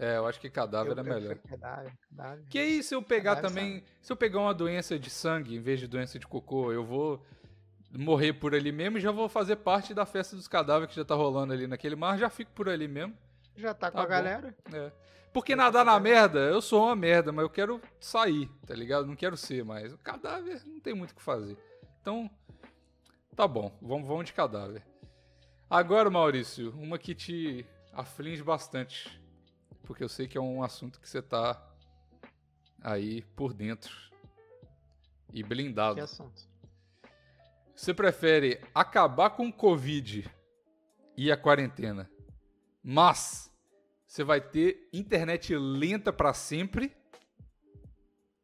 [0.00, 1.36] É, eu acho que cadáver Eu é melhor.
[1.38, 2.44] Cadáver, cadáver.
[2.48, 3.84] Que aí, se eu pegar Cadáver também.
[4.00, 7.20] Se eu pegar uma doença de sangue em vez de doença de cocô, eu vou
[7.90, 11.04] morrer por ali mesmo e já vou fazer parte da festa dos cadáveres que já
[11.04, 13.12] tá rolando ali naquele mar, já fico por ali mesmo.
[13.56, 14.10] Já tá com Tá a bom.
[14.10, 14.54] galera?
[14.72, 14.92] É.
[15.32, 18.74] Porque Eu nadar tô na merda, eu sou uma merda, mas eu quero sair, tá
[18.74, 19.04] ligado?
[19.06, 19.92] Não quero ser mais.
[19.92, 21.56] O cadáver não tem muito o que fazer.
[22.00, 22.30] Então,
[23.34, 24.82] tá bom, vamos, vamos de cadáver.
[25.68, 27.66] Agora, Maurício, uma que te
[27.98, 29.20] aflige bastante.
[29.82, 31.60] Porque eu sei que é um assunto que você tá
[32.80, 33.92] aí por dentro.
[35.32, 36.00] E Que blindado.
[36.00, 36.48] assunto.
[37.74, 40.28] Você prefere acabar com o Covid
[41.16, 42.10] e a quarentena,
[42.82, 43.52] mas
[44.06, 46.96] você vai ter internet lenta pra sempre?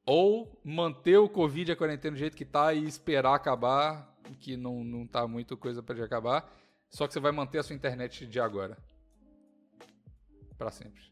[0.06, 4.56] Ou manter o Covid e a quarentena do jeito que tá e esperar acabar, que
[4.56, 6.52] não, não tá muito coisa de acabar,
[6.90, 8.76] só que você vai manter a sua internet de agora?
[10.58, 11.02] Pra sempre.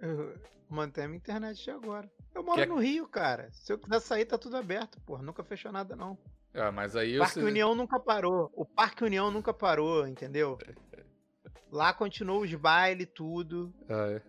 [0.00, 0.34] Eu
[0.68, 2.10] mantenho a minha internet de agora.
[2.34, 3.50] Eu moro Quer- no Rio, cara.
[3.52, 5.22] Se eu quiser sair, tá tudo aberto, porra.
[5.22, 6.16] Nunca fechou nada, não.
[6.54, 8.50] Ah, mas aí eu Parque União nunca parou.
[8.54, 10.58] O Parque União nunca parou, entendeu?
[11.70, 13.72] Lá continuou os bailes, tudo.
[13.88, 14.22] Ah, é.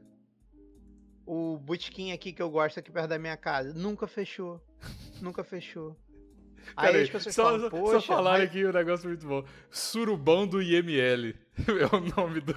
[1.25, 4.61] O botequim aqui que eu gosto aqui perto da minha casa nunca fechou.
[5.21, 5.95] nunca fechou.
[6.75, 9.25] Aí Peraí, as pessoas só, falam, só- poxa, só falaram mas- aqui um negócio muito
[9.27, 9.43] bom.
[9.69, 11.35] Surubão do IML.
[11.67, 12.53] É o nome do,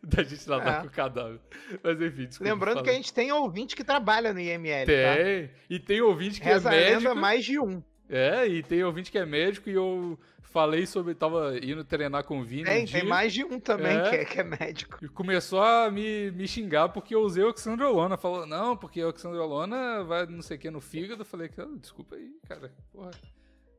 [0.16, 0.80] da gente nadar É.
[0.82, 1.40] com o cadáver.
[1.82, 2.50] Mas enfim, desculpa.
[2.52, 2.84] Lembrando fala.
[2.84, 5.16] que a gente tem ouvinte que trabalha no IML, tá?
[5.16, 5.50] Tem.
[5.68, 7.16] E tem ouvinte que Reza é a lenda médico.
[7.16, 7.82] mais de um.
[8.08, 11.14] É, e tem ouvinte que é médico e eu falei sobre.
[11.14, 12.62] Tava indo treinar com o Vini.
[12.62, 14.08] um Tem, dia, tem mais de um também É.
[14.08, 15.04] que, é, que é médico.
[15.04, 18.16] E começou a me, me xingar porque eu usei oxandrolona.
[18.16, 21.20] Falou, não, porque oxandrolona vai não sei o que no fígado.
[21.20, 22.72] Eu falei, "Ah, desculpa aí, cara.
[22.92, 23.10] Porra,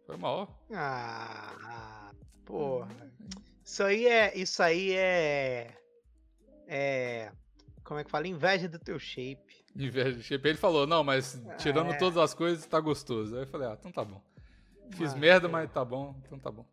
[0.06, 0.64] foi mal.
[0.72, 2.12] Ah,
[2.46, 2.88] porra.
[3.66, 4.38] Isso aí é.
[4.38, 5.72] Isso aí é.
[6.72, 7.32] É.
[7.84, 8.28] Como é que fala?
[8.28, 9.66] Inveja do teu shape.
[9.76, 10.48] Inveja de shape.
[10.50, 11.98] Ele falou, não, mas tirando É.
[11.98, 13.36] todas as coisas, tá gostoso.
[13.36, 14.22] Aí eu falei, ah, então tá bom.
[14.92, 15.52] Fiz Ah, merda, é.
[15.52, 16.66] mas tá bom, então tá bom.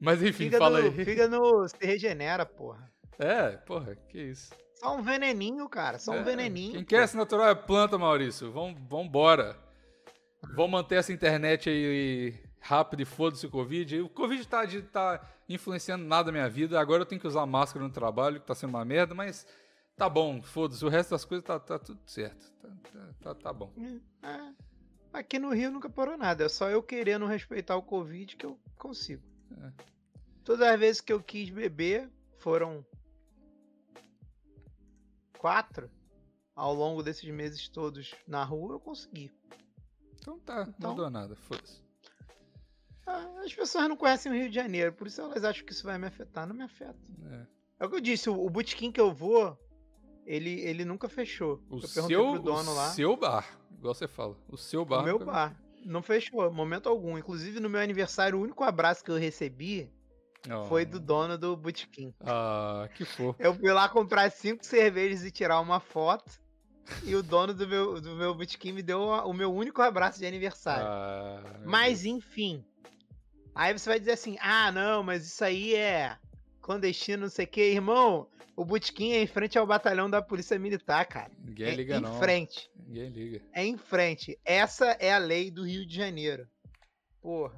[0.00, 0.92] Mas enfim, Fígado, fala aí.
[1.04, 2.92] fígado se regenera, porra.
[3.18, 4.52] É, porra, que isso.
[4.74, 5.98] Só um veneninho, cara.
[5.98, 6.72] Só um É, veneninho.
[6.74, 6.88] Quem pô.
[6.88, 8.52] quer se natural é planta, Maurício.
[8.52, 9.56] Vamos embora.
[10.54, 14.02] Vamos manter essa internet aí rápida e foda-se o Covid.
[14.02, 16.78] O Covid tá, de- tá influenciando nada na minha vida.
[16.80, 19.46] Agora eu tenho que usar máscara no trabalho, que tá sendo uma merda, mas
[19.96, 20.84] tá bom, foda-se.
[20.84, 22.50] O resto das coisas tá, tá tudo certo.
[22.60, 23.72] Tá, tá, tá, tá bom.
[24.22, 24.52] É.
[25.12, 26.44] Aqui no Rio nunca parou nada.
[26.44, 29.22] É só eu querendo respeitar o Covid que eu consigo.
[29.62, 29.72] É.
[30.44, 32.84] Todas as vezes que eu quis beber, foram
[35.38, 35.90] quatro
[36.54, 39.30] ao longo desses meses todos na rua, eu consegui.
[40.18, 41.85] Então tá, Então- não mudou nada, foda-se.
[43.06, 45.84] Ah, As pessoas não conhecem o Rio de Janeiro, por isso elas acham que isso
[45.84, 46.46] vai me afetar.
[46.46, 46.96] Não me afeta.
[47.30, 47.46] É.
[47.80, 49.56] É o que eu disse, o, o botequim que eu vou,
[50.24, 51.62] ele, ele nunca fechou.
[51.70, 52.88] O eu seu, pro dono o lá.
[52.90, 53.46] seu bar,
[53.78, 54.36] igual você fala.
[54.48, 55.00] O seu bar.
[55.02, 55.54] O meu bar.
[55.84, 57.16] Não fechou, momento algum.
[57.16, 59.92] Inclusive, no meu aniversário, o único abraço que eu recebi
[60.48, 60.64] Oh.
[60.66, 62.14] foi do dono do botequim.
[62.20, 63.34] Ah, que fofo.
[63.42, 66.30] Eu fui lá comprar cinco cervejas e tirar uma foto.
[67.02, 70.26] E o dono do meu, do meu botequim me deu o meu único abraço de
[70.26, 70.86] aniversário.
[70.86, 72.64] Ah, Mas enfim.
[73.56, 76.16] Aí você vai dizer assim: ah, não, mas isso aí é
[76.60, 77.62] clandestino, não sei o que.
[77.62, 81.32] Irmão, o botequim é em frente ao batalhão da Polícia Militar, cara.
[81.42, 82.18] Ninguém é liga, em não.
[82.18, 82.70] frente.
[82.76, 83.42] Ninguém liga.
[83.54, 84.38] É em frente.
[84.44, 86.46] Essa é a lei do Rio de Janeiro.
[87.22, 87.56] Porra.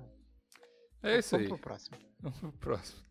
[1.02, 1.48] É isso Vamos aí.
[1.48, 1.96] pro próximo.
[2.20, 3.08] Vamos pro próximo.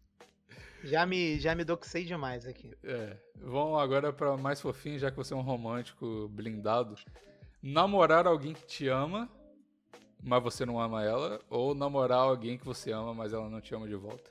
[0.84, 2.72] Já me, já me doxei demais aqui.
[2.84, 6.96] É, vamos agora pra mais fofinho, já que você é um romântico blindado.
[7.62, 9.28] Namorar alguém que te ama,
[10.24, 13.74] mas você não ama ela, ou namorar alguém que você ama, mas ela não te
[13.76, 14.30] ama de volta.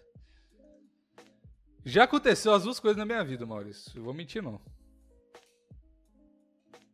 [1.85, 3.97] Já aconteceu as duas coisas na minha vida, Maurício.
[3.99, 4.61] Eu vou mentir, não.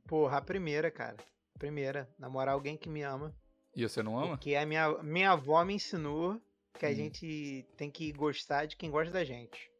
[0.07, 1.17] Porra, a primeira, cara.
[1.59, 3.35] Primeira, namorar alguém que me ama.
[3.75, 4.31] E você não ama?
[4.37, 6.41] Porque a minha, minha avó me ensinou
[6.79, 6.95] que a Hum.
[6.95, 9.71] gente tem que gostar de quem gosta da gente.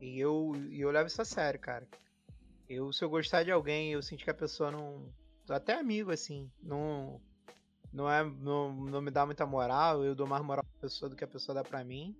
[0.00, 1.88] E eu, e eu levo isso a sério, cara.
[2.68, 5.12] Eu, se eu gostar de alguém, eu sentir que a pessoa não.
[5.48, 7.20] Até amigo, assim, não.
[7.94, 11.14] Não, é, não, não me dá muita moral, eu dou mais moral pra pessoa do
[11.16, 12.14] que a pessoa dá pra mim.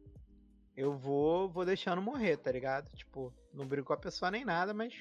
[0.76, 2.88] Eu vou, vou deixando morrer, tá ligado?
[2.96, 4.94] Tipo, não brigo com a pessoa nem nada, mas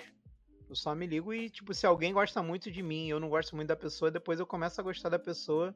[0.68, 3.30] eu só me ligo e, tipo, se alguém gosta muito de mim e eu não
[3.30, 5.74] gosto muito da pessoa, depois eu começo a gostar da pessoa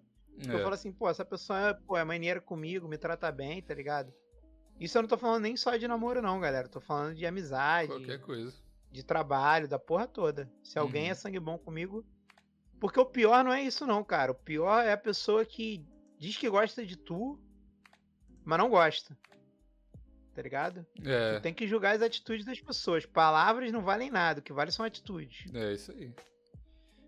[0.47, 3.73] eu É, falo assim, pô, essa pessoa pô, é maneira comigo, me trata bem, tá
[3.73, 4.13] ligado?
[4.79, 6.67] Isso eu não tô falando nem só de namoro, não, galera.
[6.67, 8.53] Eu tô falando de amizade, qualquer coisa.
[8.91, 10.47] de trabalho, da porra toda.
[10.63, 11.11] Se alguém Uhum.
[11.11, 12.05] é sangue bom comigo.
[12.79, 14.31] Porque o pior não é isso, não, cara.
[14.31, 15.83] O pior é a pessoa que
[16.19, 17.39] diz que gosta de tu,
[18.43, 19.17] mas não gosta.
[20.33, 20.85] Tá ligado?
[21.03, 23.05] É, Tu tem que julgar as atitudes das pessoas.
[23.05, 25.45] Palavras não valem nada, o que vale são atitudes.
[25.53, 26.13] é isso aí.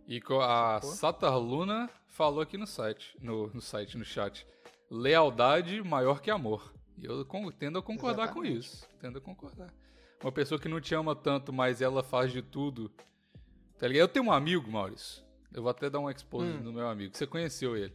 [0.08, 0.82] E a?
[0.82, 4.48] Satar Luna falou aqui no site, no, no site, no chat.
[4.90, 6.74] Lealdade maior que amor.
[6.98, 8.66] E eu tendo a concordar com Exatamente.
[8.66, 8.90] isso.
[9.00, 9.72] Tendo a concordar.
[10.22, 12.92] Uma pessoa que não te ama tanto, mas ela faz de tudo.
[13.78, 14.02] Tá ligado?
[14.02, 15.24] Eu tenho um amigo, Maurício.
[15.54, 16.62] Eu vou até dar um expose Hum.
[16.64, 17.16] no meu amigo.
[17.16, 17.94] Você conheceu ele.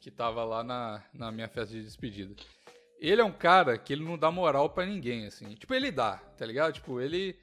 [0.00, 2.34] Que tava lá na, na minha festa de despedida.
[3.00, 5.54] Ele é um cara que ele não dá moral pra ninguém, assim.
[5.54, 6.74] Tipo, ele dá, tá ligado?
[6.74, 7.36] Tipo, ele.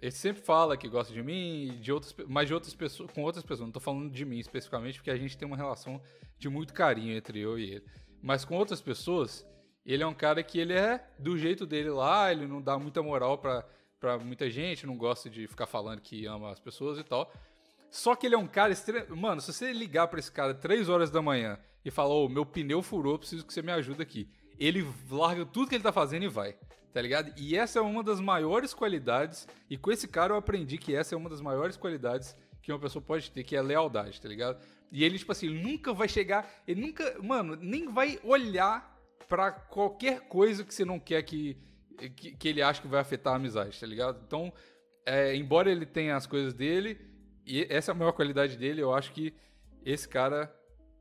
[0.00, 3.44] Ele sempre fala que gosta de mim, de outras, mas de outras pessoas, com outras
[3.44, 3.66] pessoas.
[3.68, 6.02] Não tô falando de mim especificamente, porque a gente tem uma relação
[6.38, 7.84] de muito carinho entre eu e ele.
[8.20, 9.46] Mas com outras pessoas,
[9.86, 13.00] ele é um cara que ele é do jeito dele lá, ele não dá muita
[13.00, 13.64] moral pra,
[14.00, 17.32] pra muita gente, não gosta de ficar falando que ama as pessoas e tal.
[17.92, 19.14] Só que ele é um cara extremo.
[19.14, 22.46] Mano, se você ligar pra esse cara 3 horas da manhã e falar, ô, meu
[22.46, 24.30] pneu furou, preciso que você me ajude aqui.
[24.58, 26.56] Ele larga tudo que ele tá fazendo e vai.
[26.90, 27.34] Tá ligado?
[27.36, 29.46] E essa é uma das maiores qualidades.
[29.68, 32.78] E com esse cara eu aprendi que essa é uma das maiores qualidades que uma
[32.78, 34.58] pessoa pode ter, que é lealdade, tá ligado?
[34.90, 36.50] E ele, tipo assim, nunca vai chegar.
[36.66, 38.90] Ele nunca, mano, nem vai olhar
[39.28, 41.58] pra qualquer coisa que você não quer que,
[42.16, 44.22] que, que ele ache que vai afetar a amizade, tá ligado?
[44.26, 44.50] Então,
[45.04, 47.11] é, embora ele tenha as coisas dele,
[47.46, 49.34] e essa é a maior qualidade dele, eu acho que
[49.84, 50.54] esse cara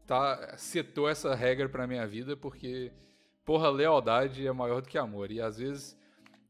[0.07, 2.91] tá setou essa regra pra minha vida, porque,
[3.45, 5.31] porra, lealdade é maior do que amor.
[5.31, 5.97] E às vezes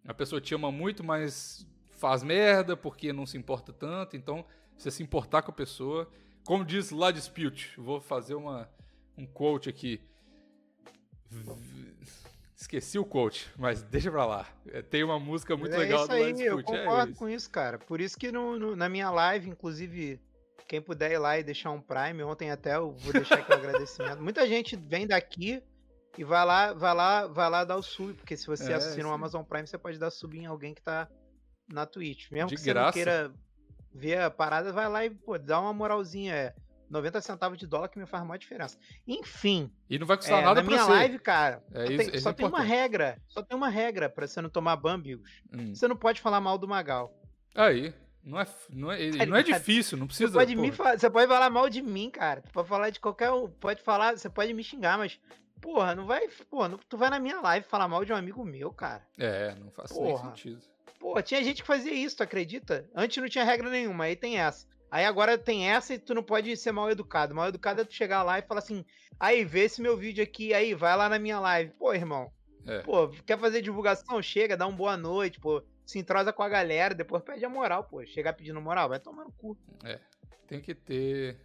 [0.05, 4.15] a pessoa te ama muito, mas faz merda porque não se importa tanto.
[4.17, 6.09] Então, você se importar com a pessoa.
[6.43, 8.67] Como diz lá Dispute, vou fazer uma,
[9.15, 10.01] um quote aqui.
[11.29, 11.93] V-
[12.61, 14.47] Esqueci o quote, mas deixa pra lá.
[14.67, 16.59] É, Tem uma música muito é legal isso do lá aí, eu.
[16.59, 17.19] É concordo isso.
[17.19, 17.79] com isso, cara.
[17.79, 20.21] Por isso que no, no- na minha live, inclusive,
[20.67, 23.55] quem puder ir lá e deixar um Prime, ontem até eu vou deixar aqui o
[23.55, 24.21] agradecimento.
[24.21, 25.61] Muita gente vem daqui
[26.17, 29.09] e vai lá, vai lá, vai lá dar o sub, porque se você É, assina
[29.09, 29.11] o.
[29.11, 31.09] Amazon Prime, você pode dar sub em alguém que tá
[31.67, 32.29] na Twitch.
[32.31, 32.85] Mesmo De que você graça.
[32.87, 33.33] não queira
[33.93, 36.33] vê a parada, vai lá e, pô, dá uma moralzinha.
[36.35, 36.53] É
[36.91, 38.77] 90 centavos de dólar que me faz maior diferença.
[39.07, 39.71] Enfim.
[39.89, 40.91] E não vai custar é, nada na minha você.
[40.91, 43.21] live, cara, É só, isso- tem, isso só é tem uma regra.
[43.27, 45.41] Só tem uma regra pra você não tomar ban, Bigos.
[45.51, 45.73] Hum.
[45.73, 47.13] Você não pode falar mal do Magal.
[47.55, 47.93] Aí.
[48.23, 50.37] Não é, não é, não é difícil, não Você precisa.
[50.37, 50.61] pode, pô.
[50.61, 52.41] me você pode falar mal de mim, cara.
[52.41, 53.49] Tu pode falar de qualquer um.
[53.49, 55.19] Pode falar, você pode me xingar, mas.
[55.59, 56.27] Porra, não vai.
[56.49, 59.01] Porra, não- tu vai na minha live falar mal de um amigo meu, cara.
[59.17, 60.29] É, não faz nem Porra.
[60.29, 60.61] sentido.
[60.99, 62.87] Pô, tinha gente que fazia isso, tu acredita?
[62.95, 64.67] Antes não tinha regra nenhuma, aí tem essa.
[64.91, 67.33] Aí agora tem essa e tu não pode ser mal educado.
[67.33, 68.83] Mal educado é tu chegar lá e falar assim:
[69.17, 71.71] aí, vê esse meu vídeo aqui, aí, vai lá na minha live.
[71.79, 72.29] Pô, irmão.
[72.67, 72.79] É.
[72.81, 74.21] Pô, quer fazer divulgação?
[74.21, 75.63] Chega, dá um boa noite, pô.
[75.85, 78.05] Se entrosa com a galera, depois pede a moral, pô.
[78.05, 79.57] Chegar pedindo moral, vai tomar no cu.
[80.47, 81.37] Tem que ter.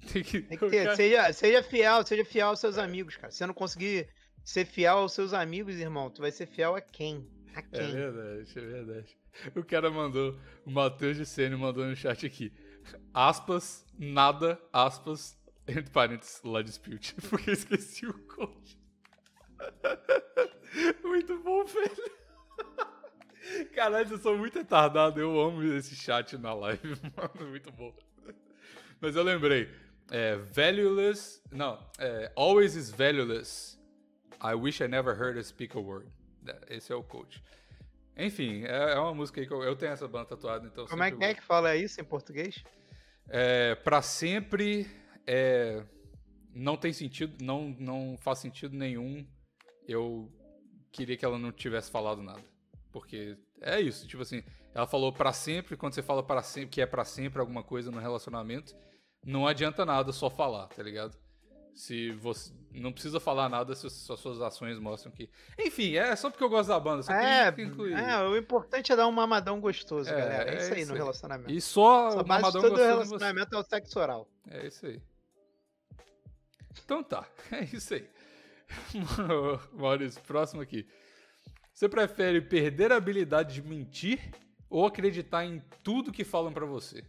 [0.10, 0.96] Tem que, Tem que ter.
[0.96, 3.30] Seja, seja fiel, seja fiel aos seus amigos, cara.
[3.30, 4.08] Se você não conseguir
[4.42, 7.28] ser fiel aos seus amigos, irmão, tu vai ser fiel a quem?
[7.54, 7.92] A É quem?
[7.92, 9.18] verdade, é verdade.
[9.54, 12.50] O cara mandou, o Matheus de Sene mandou no chat aqui.
[13.12, 17.14] Aspas, nada, aspas, entre parênteses, lá dispute.
[17.28, 18.78] Porque eu esqueci o code.
[21.04, 22.10] Muito bom, velho.
[23.74, 25.20] Caralho, eu sou muito retardado.
[25.20, 27.50] Eu amo esse chat na live, mano.
[27.50, 27.94] Muito bom.
[29.00, 29.68] Mas eu lembrei.
[30.10, 31.42] É, valueless.
[31.50, 33.78] Não, é, always is valueless.
[34.42, 36.10] I wish I never heard her speak a word.
[36.68, 37.42] Esse é o coach.
[38.16, 40.86] Enfim, é, é uma música aí que eu, eu tenho essa banda tatuada, então.
[40.86, 42.62] Como é que é que fala isso em português?
[43.30, 44.90] É, pra sempre
[45.26, 45.82] é,
[46.52, 49.26] não tem sentido, não, não faz sentido nenhum.
[49.86, 50.30] Eu
[50.92, 52.42] queria que ela não tivesse falado nada.
[52.92, 54.42] Porque é isso, tipo assim,
[54.74, 57.90] ela falou pra sempre, quando você fala para sempre que é pra sempre alguma coisa
[57.90, 58.74] no relacionamento,
[59.24, 61.16] não adianta nada só falar, tá ligado?
[61.80, 65.30] Se você não precisa falar nada se as suas ações mostram que.
[65.58, 67.94] Enfim, é só porque eu gosto da banda, só É, queria incluir.
[67.94, 70.50] é, o importante é dar um mamadão gostoso, É, galera.
[70.50, 70.98] É, é isso aí no aí.
[70.98, 71.50] relacionamento.
[71.50, 72.86] E só Só o mamadão todo gostoso você.
[72.86, 74.28] relacionamento é o sexo oral.
[74.50, 75.00] É isso aí.
[76.84, 78.06] Então tá, é isso aí.
[79.72, 80.86] Maurício, próximo aqui.
[81.72, 84.20] Você prefere perder a habilidade de mentir
[84.68, 87.02] ou acreditar em tudo que falam pra você?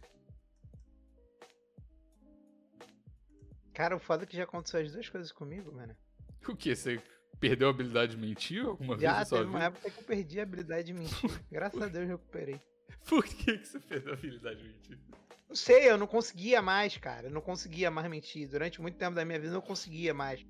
[3.74, 5.96] Cara, o foda é que já aconteceu as duas coisas comigo, mano.
[6.48, 6.74] O que?
[6.74, 7.00] Você
[7.38, 9.68] perdeu a habilidade de mentir alguma vez Já na sua teve uma vida?
[9.70, 11.30] época que eu perdi a habilidade de mentir.
[11.50, 12.60] Graças a Deus eu recuperei.
[13.08, 14.98] Por que, que você perdeu a habilidade de mentir?
[15.48, 17.28] Não sei, eu não conseguia mais, cara.
[17.28, 18.48] Eu não conseguia mais mentir.
[18.48, 20.44] Durante muito tempo da minha vida eu não conseguia mais.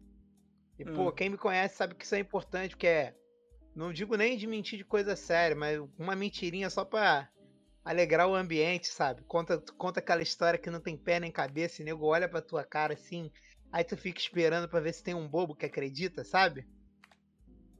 [0.78, 1.12] E, pô, Hum.
[1.12, 3.14] quem me conhece sabe que isso é importante, porque é.
[3.74, 7.28] Não digo nem de mentir de coisa séria, mas uma mentirinha só pra
[7.84, 9.22] alegrar o ambiente, sabe?
[9.22, 12.64] Conta, conta aquela história que não tem pé nem cabeça e nego olha pra tua
[12.64, 13.30] cara assim.
[13.72, 16.66] Aí tu fica esperando pra ver se tem um bobo que acredita, sabe?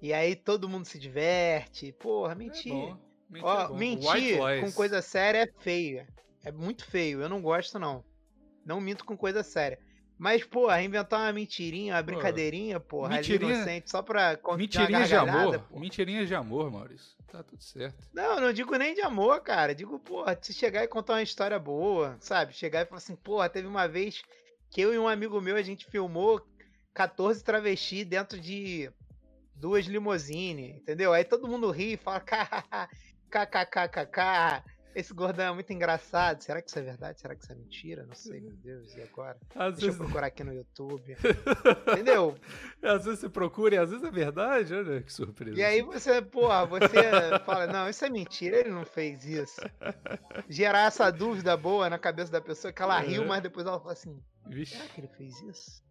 [0.01, 1.93] E aí todo mundo se diverte.
[1.93, 2.73] Porra, mentir.
[2.73, 2.99] É bom.
[3.29, 6.07] Mentir, Ó, é mentir com coisa séria é feio.
[6.45, 7.23] É muito feio.
[7.23, 8.05] Eu não gosto, não.
[8.65, 9.79] Não minto com coisa séria.
[10.19, 15.17] Mas, porra, inventar uma mentirinha, uma brincadeirinha, porra, mentirinha- ali inocente, só pra Mentirinhas de
[15.17, 15.59] amor.
[15.61, 15.79] pô.
[15.81, 17.17] Mentirinhas de amor, Maurício.
[17.31, 17.97] Tá tudo certo.
[18.13, 19.75] Não, não digo nem de amor, cara.
[19.75, 22.53] Digo, porra, se chegar e contar uma história boa, sabe?
[22.53, 24.23] Chegar e falar assim, porra, teve uma vez
[24.71, 26.41] que eu e um amigo meu, a gente filmou
[26.95, 28.91] 14 travestis dentro de
[29.55, 31.13] duas limousine, entendeu?
[31.13, 32.21] Aí todo mundo ri e fala,
[33.31, 34.63] kkkk,
[34.95, 36.41] esse gordão é muito engraçado.
[36.43, 37.21] Será que isso é verdade?
[37.21, 38.05] Será que isso é mentira?
[38.07, 39.37] Não sei, meu Deus, e agora?
[39.55, 41.17] Às Deixa eu vezes, procurar aqui no YouTube.
[41.93, 42.37] Entendeu?
[42.83, 44.75] às vezes você procura e às vezes é verdade.
[44.75, 45.59] Olha que surpresa.
[45.59, 46.89] E aí você, porra, você
[47.45, 49.61] fala, não, isso é mentira, ele não fez isso.
[50.49, 53.29] Gerar essa dúvida boa na cabeça da pessoa que ela riu, Uhum.
[53.29, 55.83] mas depois ela fala assim, Vixe, será que ele fez isso?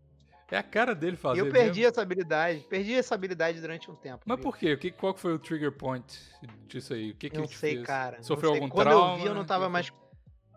[0.52, 1.88] É a cara dele fazer eu perdi mesmo.
[1.92, 4.24] essa habilidade, perdi essa habilidade durante um tempo.
[4.26, 4.74] Mas por quê?
[4.74, 6.20] O que, qual foi o trigger point
[6.68, 7.12] disso aí?
[7.12, 7.86] O que, que Não sei, fez?
[7.88, 8.22] cara.
[8.22, 9.14] Sofreu algum Quando trauma?
[9.16, 9.92] eu vi, eu não O tava mais.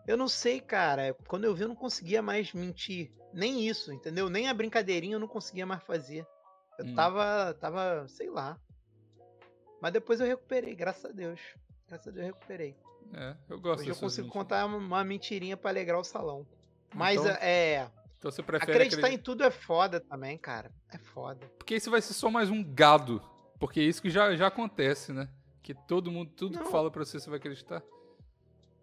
[0.06, 1.14] Eu não sei, cara.
[1.26, 3.10] Quando eu vi, eu não conseguia mais mentir.
[3.32, 4.28] Nem isso, entendeu?
[4.28, 6.26] Nem a brincadeirinha eu não conseguia mais fazer.
[6.78, 6.94] Eu Hum.
[6.94, 8.58] tava, tava, sei lá.
[9.80, 11.40] Mas depois eu recuperei, graças a Deus.
[11.88, 12.76] Graças a Deus eu recuperei.
[13.12, 14.32] É, eu gosto Hoje eu consigo mentiras.
[14.32, 16.46] contar uma- mentirinha pra alegrar o salão.
[16.94, 17.88] Mas Então, é.
[18.24, 20.72] Então você prefere Acreditar acreditar em tudo é foda também, cara.
[20.90, 21.46] É foda.
[21.58, 23.22] Porque isso vai ser só mais um gado.
[23.60, 25.28] Porque é isso que já, já acontece, né?
[25.62, 26.70] Que todo mundo, tudo que Não.
[26.70, 27.82] fala pra você, você vai acreditar.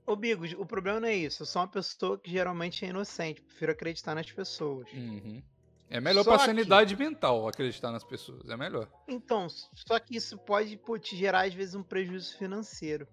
[0.06, 1.42] Ô, Bigos, o problema não é isso.
[1.42, 3.42] Eu sou uma pessoa que geralmente é inocente.
[3.42, 4.88] Prefiro acreditar nas pessoas.
[4.94, 5.42] Uhum.
[5.90, 8.48] É melhor Só pra que- sanidade mental acreditar nas pessoas.
[8.48, 8.88] É melhor.
[9.08, 13.08] Então, só que isso pode pô, te gerar, às vezes, um prejuízo financeiro.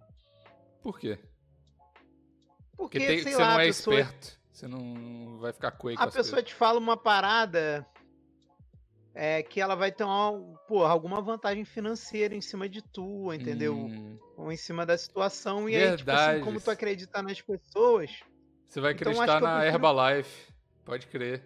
[0.83, 1.19] Por quê?
[2.77, 4.38] Porque, Porque tem, sei você lá, não é pessoa, esperto.
[4.59, 6.45] Você não vai ficar coelho a pessoa coisas.
[6.49, 7.87] te fala uma parada.
[9.15, 10.33] é que ela vai ter uma,
[10.67, 13.75] porra, alguma vantagem financeira em cima de tu, entendeu?
[13.77, 15.69] Hum, Ou em cima da situação.
[15.69, 16.45] E aí, tipo assim, Verdade.
[16.45, 18.11] como tu acredita nas pessoas,
[18.69, 20.53] você vai Então, acreditar eu na prefiro- Herbalife.
[20.85, 21.45] Pode crer.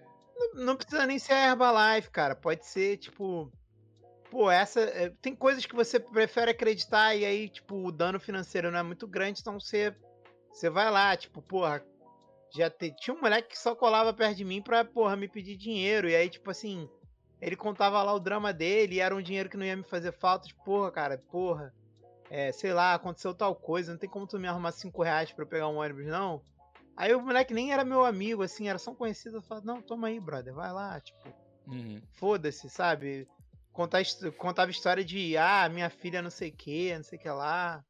[0.55, 2.35] não precisa nem ser a Herbalife, cara.
[2.35, 3.53] Pode ser, tipo.
[4.31, 4.81] Pô, essa.
[4.81, 8.83] é, Tem coisas que você prefere acreditar e aí, tipo, o dano financeiro não é
[8.83, 9.95] muito grande, então você.
[10.51, 11.83] Você vai lá, tipo, porra.
[12.55, 15.57] Já te, tinha um moleque que só colava perto de mim pra, porra, me pedir
[15.57, 16.09] dinheiro.
[16.09, 16.89] E aí, tipo assim.
[17.41, 20.13] Ele contava lá o drama dele e era um dinheiro que não ia me fazer
[20.13, 20.47] falta.
[20.47, 21.75] Tipo, porra, cara, porra.
[22.31, 25.45] É, sei lá, aconteceu tal coisa, não tem como tu me arrumar cinco reais pra
[25.45, 26.41] eu pegar um ônibus, não.
[26.97, 29.39] Aí o moleque nem era meu amigo, assim, era só um conhecido.
[29.39, 31.35] Eu falava, não, toma aí, brother, vai lá, tipo,
[31.67, 32.01] Uhum.
[32.13, 33.27] foda-se, sabe?
[33.73, 34.03] Contar,
[34.37, 37.83] contava história de, ah, minha filha não sei o que, não sei o que lá.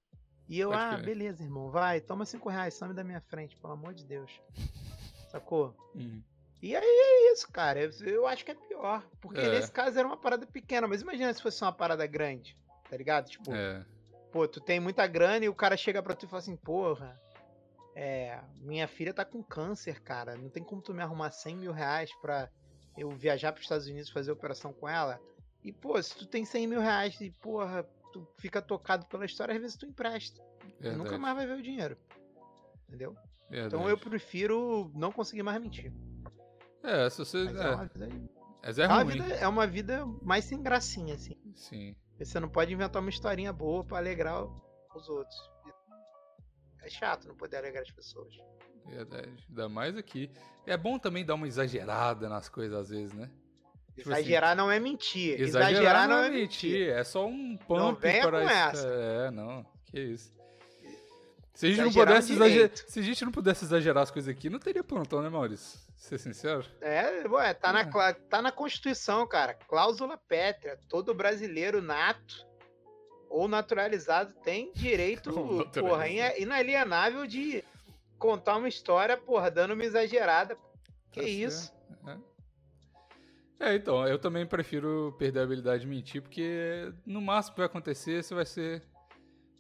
[0.53, 1.05] E eu, Pode ah, crer.
[1.07, 4.31] beleza, irmão, vai, toma cinco reais, some da minha frente, pelo amor de Deus.
[5.33, 5.75] Sacou?
[5.95, 6.23] Uhum.
[6.61, 7.81] E aí é isso, cara.
[7.81, 9.03] Eu, eu acho que é pior.
[9.19, 9.49] Porque É.
[9.51, 12.55] nesse caso era uma parada pequena, mas imagina se fosse uma parada grande,
[12.91, 13.31] tá ligado?
[13.31, 13.83] Tipo, É.
[14.31, 17.19] pô, tu tem muita grana e o cara chega pra tu e fala assim, porra,
[17.97, 21.73] é, minha filha tá com câncer, cara, não tem como tu me arrumar 100 mil
[21.73, 22.51] reais pra
[22.99, 25.19] eu viajar pros Estados Unidos fazer operação com ela?
[25.65, 29.55] E, pô, se tu tem 100 mil reais e, porra, tu fica tocado pela história,
[29.55, 30.43] às vezes tu empresta.
[30.81, 30.97] Verdade.
[30.97, 31.97] nunca mais vai ver o dinheiro.
[32.89, 33.15] Entendeu?
[33.49, 33.75] verdade.
[33.75, 35.93] Então eu prefiro não conseguir mais mentir.
[36.83, 37.45] É, se você.
[37.45, 38.09] Mas é, uma É, vida,
[38.63, 39.13] mas é é uma ruim.
[39.13, 41.37] vida- é uma vida mais sem gracinha, assim.
[41.55, 41.95] Sim.
[42.11, 44.45] Porque Você não pode inventar uma historinha boa pra alegrar
[44.95, 45.37] os outros.
[46.83, 48.35] É chato não poder alegrar as pessoas.
[48.87, 49.33] Verdade.
[49.49, 50.31] Ainda mais aqui.
[50.67, 53.31] É bom também dar uma exagerada nas coisas às vezes, né?
[53.95, 55.39] Tipo assim, Exagerar não é mentir.
[55.41, 56.89] Exagerar, não é mentir.
[56.89, 58.89] É só um pump venha para com es- essa.
[58.89, 59.67] É, não.
[59.85, 60.33] Que isso.
[61.55, 64.29] Se a, gente não Exagerar pudesse exagerar, se a gente não pudesse exagerar as coisas
[64.35, 65.79] aqui, não teria plantão, né, Maurício?
[65.97, 66.65] Ser sincero?
[66.81, 67.85] É, ué, tá, na, É.
[67.85, 69.55] cla- tá na Constituição, cara.
[69.55, 70.79] Cláusula pétrea.
[70.89, 72.47] Todo brasileiro nato
[73.29, 75.31] ou naturalizado tem direito,
[75.79, 77.63] porra, ina- inalienável de
[78.19, 80.57] contar uma história, porra, dando uma exagerada.
[81.13, 81.73] Que Tá isso?
[83.63, 87.67] É, então, eu também prefiro perder a habilidade de mentir, porque no máximo que vai
[87.67, 88.83] acontecer, você vai ser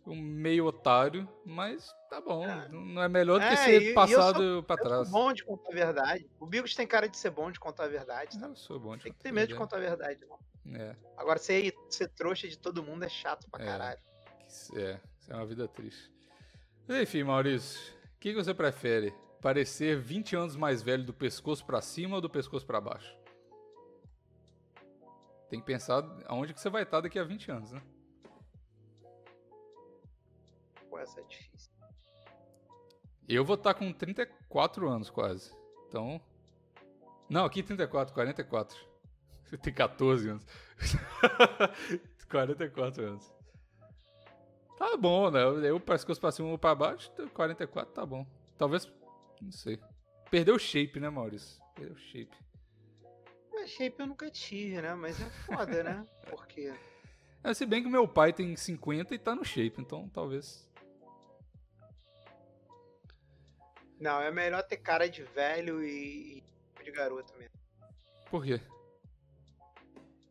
[0.04, 2.44] um meio otário, mas tá bom.
[2.44, 2.68] É.
[2.68, 5.08] Não é melhor do que É, ser e- e eu passado pra Eu sou trás.
[5.10, 6.28] bom de contar a verdade.
[6.40, 8.40] O Bigos tem cara de ser bom de contar a verdade.
[8.40, 8.48] Tá?
[8.48, 10.38] Eu sou bom de Tem que ter medo de contar a verdade, irmão.
[10.74, 13.66] É, Agora, ser, ser trouxa de todo mundo é chato pra É.
[13.66, 14.00] caralho.
[14.74, 16.10] é, isso é uma vida triste.
[16.88, 17.80] Mas enfim, Maurício,
[18.16, 19.14] o que, que você prefere?
[19.40, 23.16] Parecer 20 anos mais velho do pescoço pra cima ou do pescoço pra baixo?
[25.52, 27.82] Tem que pensar aonde que você vai estar daqui a 20 anos, né?
[30.88, 31.70] Pô, essa é difícil.
[33.28, 35.54] Eu vou estar com 34 anos quase.
[35.86, 36.18] Então.
[37.28, 38.78] Não, aqui 34, 44.
[39.44, 40.46] Você tem 14 anos.
[42.30, 43.34] 44 anos.
[44.78, 45.42] Tá bom, né?
[45.68, 48.26] Eu pescoço pra cima ou pra baixo, 44 tá bom.
[48.56, 48.90] Talvez.
[49.42, 49.78] Não sei.
[50.30, 51.62] Perdeu o shape, né, Maurício?
[51.74, 52.34] Perdeu o shape.
[53.62, 54.92] Mas shape eu nunca tive, né?
[54.94, 56.04] Mas é foda, né?
[56.28, 56.74] Porque.
[57.44, 60.68] É, se bem que meu pai tem 50 e tá no shape, então talvez.
[64.00, 66.42] Não, é melhor ter cara de velho e,
[66.80, 67.54] e de garoto mesmo.
[68.28, 68.60] Por quê?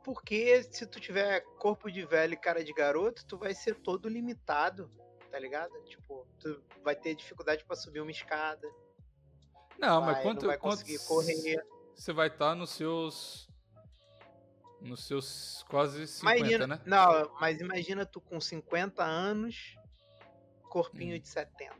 [0.03, 4.09] Porque se tu tiver corpo de velho e cara de garoto, tu vai ser todo
[4.09, 4.91] limitado,
[5.29, 5.71] tá ligado?
[5.85, 8.67] Tipo, tu vai ter dificuldade pra subir uma escada.
[9.79, 10.41] Não, vai, mas quanto.
[10.41, 11.63] não vai conseguir correr.
[11.95, 13.49] Você vai estar nos seus.
[14.81, 16.81] Nos seus quase 50, Imagina, né?
[16.87, 19.75] não, mas imagina tu com 50 anos,
[20.63, 21.19] corpinho Hum.
[21.19, 21.75] de 70.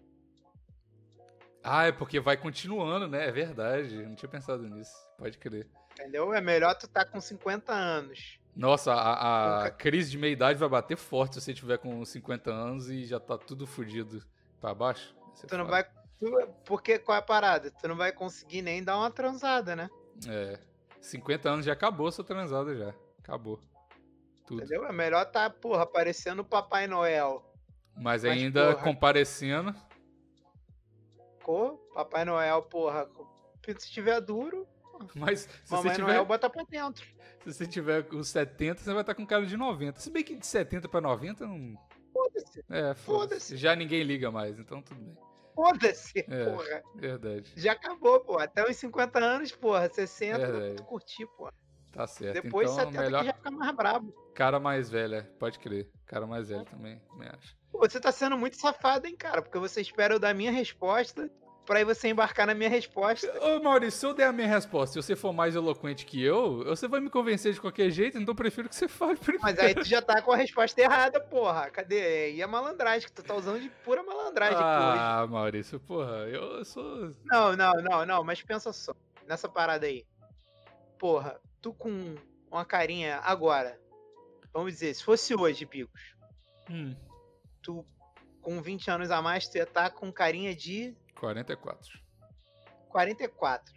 [1.64, 3.28] Ah, é porque vai continuando, né?
[3.28, 3.96] É verdade.
[3.96, 4.94] Eu não tinha pensado nisso.
[5.18, 5.68] Pode crer.
[5.94, 6.32] Entendeu?
[6.34, 8.40] É melhor tu tá com 50 anos.
[8.56, 12.52] Nossa, a, a Nunca- crise de meia-idade vai bater forte se você tiver com 50
[12.52, 14.24] anos e já tá tudo fudido
[14.60, 15.16] pra baixo.
[15.48, 15.72] Tu não foda.
[15.72, 15.84] vai.
[16.20, 17.72] tu- porque qual é a parada?
[17.72, 19.90] Tu não vai conseguir nem dar uma transada, né?
[20.28, 20.60] É.
[21.00, 22.94] 50 anos já acabou sua transada já.
[23.20, 23.60] Acabou.
[24.46, 24.62] Tudo.
[24.62, 24.86] Entendeu?
[24.86, 27.44] É melhor tá, porra, parecendo o Papai Noel.
[27.96, 28.84] Mas Mas, ainda porra.
[28.84, 29.76] comparecendo.
[31.38, 31.78] Ficou?
[31.94, 33.10] Papai Noel, porra.
[33.78, 34.68] Se tiver duro,
[35.16, 36.08] Mas se Mamãe você tiver.
[36.14, 37.06] Noel bota pra dentro.
[37.44, 40.00] Se você tiver com 70, você vai estar com cara de 90.
[40.00, 41.76] Se bem que de 70 pra 90 não.
[42.14, 42.60] Foda-se.
[42.70, 43.04] É, foda-se.
[43.04, 43.58] Foda-se.
[43.58, 45.18] Já ninguém liga mais, então tudo bem.
[45.56, 46.46] Foda-se, É.
[46.46, 46.84] porra.
[46.96, 47.52] Verdade.
[47.56, 48.40] Já acabou, pô.
[48.40, 49.90] Até os 50 anos, porra.
[49.90, 50.76] 60 dá Verdade.
[50.76, 51.50] pra tu curtir, pô.
[51.92, 52.42] Tá certo.
[52.42, 54.14] Depois então, 70 melhor que já fica mais brabo.
[54.34, 55.30] cara mais velha.
[55.38, 55.90] Pode crer.
[56.06, 57.56] Cara mais velho também, me acho.
[57.72, 59.42] Pô, Você tá sendo muito safado, hein, cara?
[59.42, 61.30] Porque você espera eu dar minha resposta
[61.66, 63.32] pra aí você embarcar na minha resposta.
[63.42, 66.64] Ô, Maurício, se eu der a minha resposta e você for mais eloquente que eu,
[66.66, 69.44] você vai me convencer de qualquer jeito, então eu prefiro que você fale primeiro.
[69.44, 71.70] Mas aí tu já tá com a resposta errada, porra.
[71.70, 72.34] Cadê?
[72.34, 74.58] E a malandragem, que tu tá usando de pura malandragem.
[74.60, 77.16] Ah, Maurício, porra, eu sou.
[77.26, 78.94] Não, não, não, não, mas pensa só.
[79.28, 80.06] Nessa parada aí.
[80.98, 82.16] Porra, tu com
[82.52, 83.80] uma carinha agora.
[84.54, 86.16] Vamos dizer, se fosse hoje, Bigos,
[86.70, 86.96] Hum,
[87.62, 87.86] tu
[88.42, 92.00] com 20 anos a mais, tu ia estar com carinha de 44.
[92.90, 93.74] 44.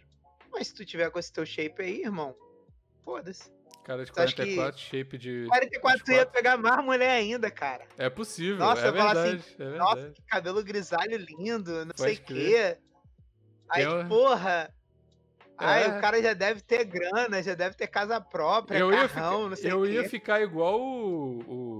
[0.51, 2.35] Mas se tu tiver com esse teu shape aí, irmão,
[3.03, 3.53] foda-se.
[3.83, 5.45] Cara de Você acha que 44, shape de.
[5.47, 7.85] 44 tu ia pegar mais mulher ainda, cara.
[7.99, 9.35] É possível, Nossa, é eu falo verdade.
[9.37, 12.77] assim, é Nossa, que cabelo grisalho lindo, não Pode sei o quê.
[13.69, 14.73] Aí, um- porra.
[15.57, 15.87] Aí É.
[15.97, 19.49] o cara já deve ter grana, já deve ter casa própria, Eu ia, carrão, ficar,
[19.49, 20.09] não sei eu o ia quê.
[20.09, 21.74] ficar igual o, o,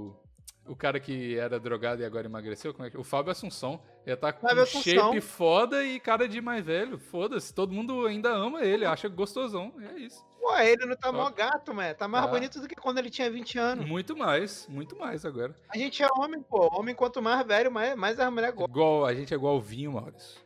[0.67, 2.73] o cara que era drogado e agora emagreceu.
[2.73, 3.79] Como é que, o Fábio Assunção.
[4.05, 4.83] Ia estar com Fábio um Assunção.
[5.11, 6.97] shape foda e cara de mais velho.
[6.97, 7.53] Foda-se.
[7.53, 9.73] Todo mundo ainda ama ele, acha gostosão.
[9.79, 10.25] É isso.
[10.39, 11.93] Pô, ele não tá mó gato, mano.
[11.95, 12.31] Tá mais Tá.
[12.31, 13.85] bonito do que quando ele tinha 20 anos.
[13.85, 15.55] Muito mais, muito mais agora.
[15.69, 16.67] A gente é homem, pô.
[16.77, 18.69] Homem, quanto mais velho, mais, mais a mulher gosta.
[18.71, 20.39] Igual, a gente é igual o vinho, Maurício.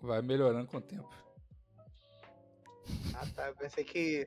[0.00, 1.08] Vai melhorando com o tempo.
[3.14, 3.48] Ah, tá.
[3.48, 4.26] Eu pensei que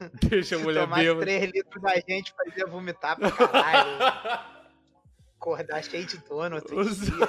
[0.28, 1.20] Deixa a mulher tomasse bêbada.
[1.26, 4.50] 3 litros da gente fazia vomitar pra caralho.
[5.40, 7.12] Acordar cheio de dor no outro Os- dia.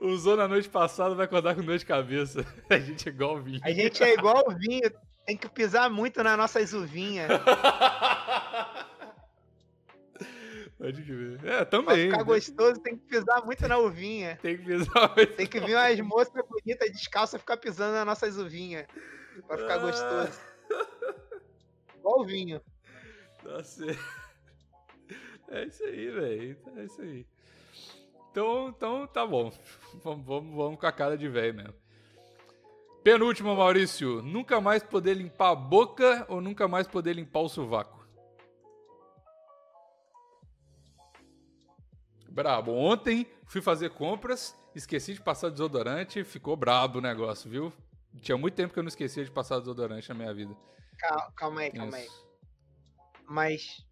[0.00, 2.44] Usou na noite passada, vai acordar com dor de cabeça.
[2.68, 3.60] A gente é igual vinho.
[3.64, 4.90] A gente é igual vinho.
[5.24, 7.28] Tem que pisar muito nas nossas uvinhas.
[10.78, 11.40] Pode crer.
[11.44, 12.06] É, Pra também.
[12.06, 12.24] ficar né?
[12.24, 14.38] gostoso, tem que pisar muito na uvinha.
[14.40, 15.14] Tem que pisar.
[15.36, 18.86] Tem que vir umas moças bonitas descalças ficar pisando nas nossas uvinhas.
[19.46, 19.58] Pra Ah.
[19.58, 20.40] ficar gostoso.
[21.96, 22.60] Igual o vinho.
[23.64, 23.98] Certo.
[25.48, 26.58] É isso aí, velho.
[26.76, 27.26] É isso aí.
[28.30, 29.50] Então, então tá bom.
[30.04, 31.74] Vamos, vamos, vamos com a cara de velho mesmo.
[33.02, 34.20] Penúltimo, Maurício.
[34.22, 38.06] Nunca mais poder limpar a boca ou nunca mais poder limpar o sovaco?
[42.30, 42.72] Brabo.
[42.72, 47.72] Ontem fui fazer compras, esqueci de passar desodorante, ficou brabo o negócio, viu?
[48.18, 50.54] Tinha muito tempo que eu não esquecia de passar desodorante na minha vida.
[50.98, 52.08] Calma, calma aí, calma aí.
[53.28, 53.86] Mas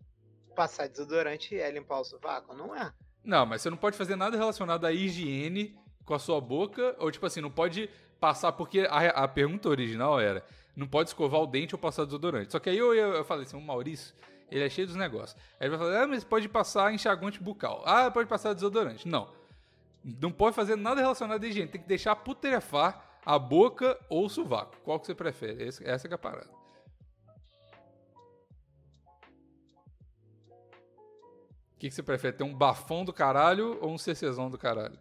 [0.55, 2.55] passar desodorante é limpar o sovaco?
[2.55, 2.93] Não é.
[3.23, 7.11] Não, mas você não pode fazer nada relacionado à higiene com a sua boca, ou
[7.11, 11.47] tipo assim, não pode passar, porque a, a pergunta original era, não pode escovar o
[11.47, 12.53] dente ou passar desodorante.
[12.53, 14.15] Só que aí eu, eu, eu falei assim, o Maurício,
[14.51, 15.39] ele é cheio dos negócios.
[15.59, 17.83] Aí ele vai falar, ah, mas pode passar enxaguante bucal.
[17.85, 19.09] Ah, pode passar desodorante.
[19.09, 19.29] Não.
[20.05, 24.29] Não pode fazer nada relacionado à higiene, tem que deixar putrefar a boca ou o
[24.31, 24.77] sovaco.
[24.85, 25.65] Qual que você prefere?
[25.65, 26.49] Esse- essa é a parada.
[31.75, 32.37] O que, que você prefere?
[32.37, 34.99] Ter um bafão do caralho ou um CCzão do caralho?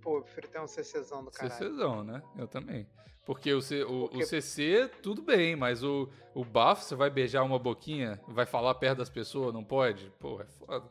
[0.00, 1.52] Pô, eu prefiro ter um CCzão do caralho.
[1.54, 2.22] CCzão, né?
[2.36, 2.86] Eu também.
[3.24, 7.10] Porque o, C, o, Porque- o CC, tudo bem, mas o, o bafo, você vai
[7.10, 10.10] beijar uma boquinha, vai falar perto das pessoas, não pode?
[10.20, 10.88] Pô, é foda.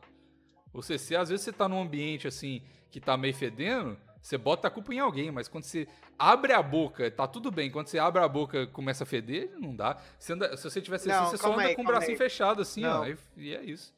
[0.72, 3.96] O CC, às vezes você tá num ambiente assim, que tá meio fedendo,
[4.26, 5.86] você bota a culpa em alguém, mas quando você
[6.18, 7.70] abre a boca, tá tudo bem.
[7.70, 10.02] Quando você abre a boca começa a feder, não dá.
[10.28, 12.18] Anda- se você tiver CC, Não, você só anda aí, com o bracinho aí.
[12.18, 12.98] fechado assim, ó.
[13.04, 13.06] Não.
[13.08, 13.94] E, e é isso.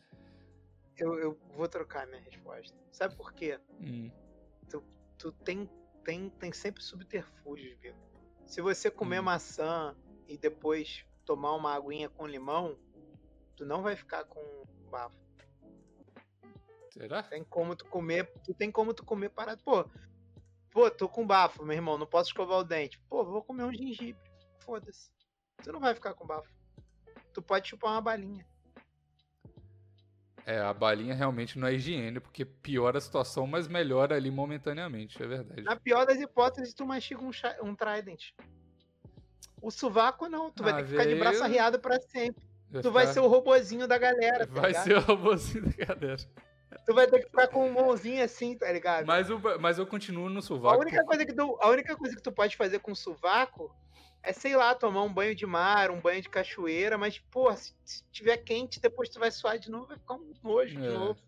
[0.99, 2.77] Eu, eu vou trocar minha resposta.
[2.93, 3.59] Sabe por quê?
[3.81, 4.11] Hum.
[5.17, 5.69] Tu tem,
[6.05, 7.97] tem, tem sempre subterfúgios, Bico.
[8.45, 9.25] Se você comer Hum.
[9.25, 9.97] maçã
[10.29, 12.79] e depois tomar uma aguinha com limão,
[13.57, 14.41] tu não vai ficar com
[14.91, 15.17] bafo.
[16.91, 17.23] Será?
[17.23, 19.63] Tem como tu comer, tu tem como tu comer parado.
[19.65, 19.85] Pô,
[20.71, 22.99] pô, tô com bafo, meu irmão, não posso escovar o dente.
[23.09, 24.21] Pô, vou comer um gengibre.
[24.61, 25.11] Foda-se.
[25.63, 26.49] Tu não vai ficar com bafo.
[27.33, 28.47] Tu pode chupar uma balinha.
[30.47, 35.23] É, a balinha realmente não é higiene, porque piora a situação, mas melhora ali momentaneamente,
[35.23, 35.61] é verdade.
[35.63, 37.31] Na pior das hipóteses, tu mastiga um,
[37.69, 38.31] um trident.
[39.61, 41.45] O sovaco não, tu vai Ah, ter que ficar de braço velho.
[41.45, 42.43] arreado pra sempre.
[42.81, 44.85] Tu vai ficar- ser o robozinho da galera, tá Vai ligado?
[44.85, 46.23] ser o robôzinho da galera.
[46.89, 49.05] Tu vai ter que ficar com mãozinha assim, tá ligado?
[49.07, 50.81] Mas, o, mas eu continuo no a, sovaco.
[50.81, 53.71] única coisa que tu, a única coisa que tu pode fazer com o sovaco
[54.23, 57.75] é, sei lá, tomar um banho de mar, um banho de cachoeira, mas, pô, se,
[57.85, 60.91] se tiver quente, depois tu vai suar de novo, vai ficar um nojo de É.
[60.91, 61.21] novo.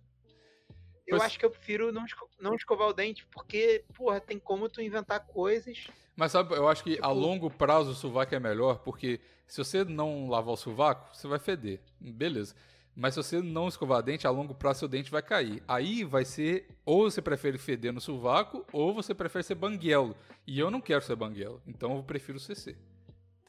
[1.06, 4.38] Eu Pois- acho que eu prefiro não, esco- não escovar o dente, porque, porra, tem
[4.38, 5.88] como tu inventar coisas.
[6.16, 9.58] Mas sabe, eu acho que a Tipo- longo prazo o sovaco é melhor, porque se
[9.62, 11.80] você não lavar o sovaco, você vai feder.
[12.00, 12.54] Beleza.
[12.94, 15.62] Mas se você não escovar dente, a longo prazo seu dente vai cair.
[15.66, 20.16] Aí vai ser, ou você prefere feder no sovaco, ou você prefere ser banguelo.
[20.46, 22.76] E eu não quero ser banguelo, então eu prefiro CC.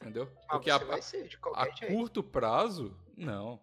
[0.00, 0.28] Entendeu?
[0.34, 0.76] Mas Porque a,
[1.54, 3.60] a curto prazo, não.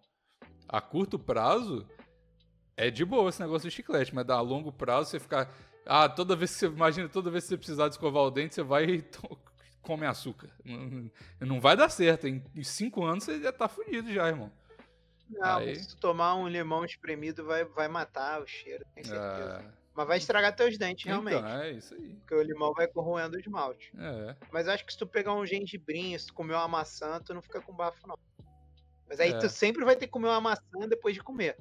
[0.68, 1.86] A curto prazo
[2.76, 5.52] é de boa esse negócio de chiclete, mas a longo prazo você ficar
[5.84, 6.66] Ah, toda vez que você.
[6.66, 9.04] Imagina, toda vez que você precisar de escovar o dente, você vai e
[9.82, 10.48] come açúcar.
[10.64, 11.10] Não,
[11.40, 12.26] não vai dar certo.
[12.26, 14.50] Em, em cinco anos você já tá fudido já, irmão.
[15.30, 19.64] Não, Aí- se tu tomar um limão espremido, vai, vai matar o cheiro, tenho certeza.
[19.64, 21.36] Ah, Mas vai estragar teus dentes, realmente.
[21.36, 22.14] então, é isso aí.
[22.16, 23.92] Porque o limão vai corroendo o esmalte.
[23.98, 24.36] É.
[24.52, 27.32] Mas eu acho que se tu pegar um gengibrinho, se tu comer uma maçã, tu
[27.34, 28.16] não fica com bafo, não.
[29.08, 29.38] Mas aí É.
[29.38, 31.56] tu sempre vai ter que comer uma maçã depois de comer.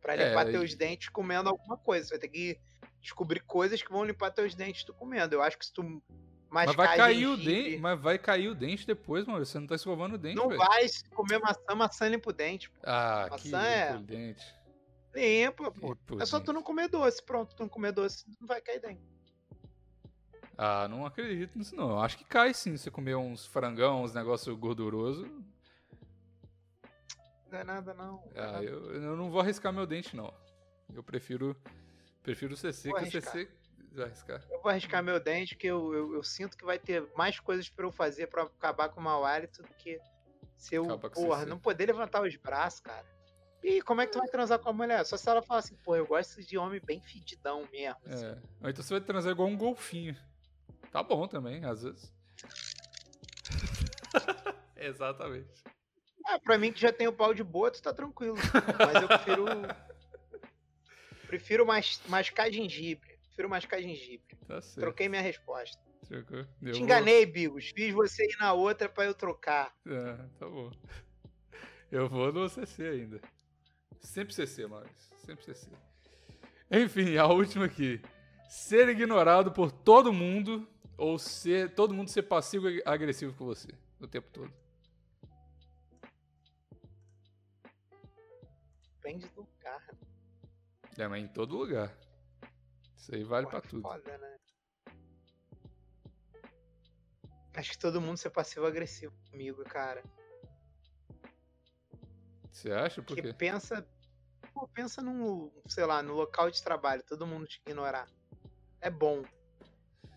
[0.00, 2.06] Pra É, limpar e- teus dentes comendo alguma coisa.
[2.06, 2.58] Você vai ter que
[3.00, 5.34] descobrir coisas que vão limpar teus dentes tu comendo.
[5.34, 6.02] Eu acho que se tu
[6.54, 7.78] Mas mascar vai cair o dente.
[7.78, 9.44] Mas vai cair o dente depois, mano.
[9.44, 10.58] Você não tá escovando o dente, Não velho.
[10.60, 12.70] vai comer maçã, maçã limpa o dente.
[12.70, 12.76] pô.
[12.84, 14.54] Ah, que Maçã é- limpo o dente.
[15.14, 15.88] Limpa, pô.
[15.88, 16.54] Limpo o É só tu dente.
[16.54, 17.22] não comer doce.
[17.22, 19.02] Pronto, tu não comer doce, não vai cair dente.
[20.56, 21.90] Ah, não acredito nisso não.
[21.90, 22.76] Eu acho que cai sim.
[22.76, 25.28] Você comer uns frangão, uns negócios gorduroso.
[27.50, 28.12] Não é nada, não.
[28.12, 28.64] não é Ah, nada.
[28.64, 30.32] eu, eu não vou arriscar meu dente, não.
[30.94, 31.56] Eu prefiro.
[32.22, 33.32] Prefiro o CC, Vou que o arriscar.
[33.32, 33.50] CC.
[33.94, 34.42] Vai arriscar.
[34.50, 37.68] Eu vou arriscar meu dente, que eu, eu, eu sinto que vai ter mais coisas
[37.68, 40.00] pra eu fazer pra acabar com o mau hálito do que
[40.56, 43.06] se eu, porra, não poder levantar os braços, cara.
[43.62, 45.04] E como é que tu vai transar com a mulher?
[45.06, 47.96] Só se ela falar assim, pô, eu gosto de homem bem fedidão mesmo.
[48.06, 48.26] assim.
[48.26, 48.38] É.
[48.62, 50.16] Ou então você vai transar igual um golfinho.
[50.90, 52.12] Tá bom também, às vezes.
[54.76, 55.62] Exatamente.
[56.26, 58.36] Ah, pra mim que já tem o pau de boa, tu tá tranquilo.
[58.78, 59.44] Mas eu prefiro.
[61.26, 63.13] prefiro mais, mascar gengibre.
[63.34, 64.36] Prefiro mascar gengibre.
[64.46, 64.78] Tá certo.
[64.80, 65.82] Troquei minha resposta.
[66.06, 66.38] Trocou.
[66.38, 67.70] Eu Te vou- enganei, Bigos.
[67.74, 69.74] Fiz você ir na outra pra eu trocar.
[69.84, 70.70] É, tá bom.
[71.90, 73.20] Eu vou no CC ainda.
[74.00, 75.18] Sempre CC, Maurício.
[75.18, 75.68] Sempre CC.
[76.70, 78.00] Enfim, a última aqui.
[78.48, 83.68] Ser ignorado por todo mundo ou ser todo mundo ser passivo e agressivo com você
[84.00, 84.52] o tempo todo.
[88.96, 89.86] Depende do lugar.
[90.96, 91.92] É, mas em todo lugar.
[93.04, 93.82] Isso aí vale Pô, pra é tudo.
[93.82, 94.36] Foda, né?
[97.54, 100.02] Acho que todo mundo ser passivo-agressivo comigo, cara.
[102.50, 103.02] Você acha?
[103.02, 103.86] Por Porque pensa.
[104.54, 108.08] Pô, pensa num, sei lá, no local de trabalho, todo mundo te ignorar.
[108.80, 109.22] É bom.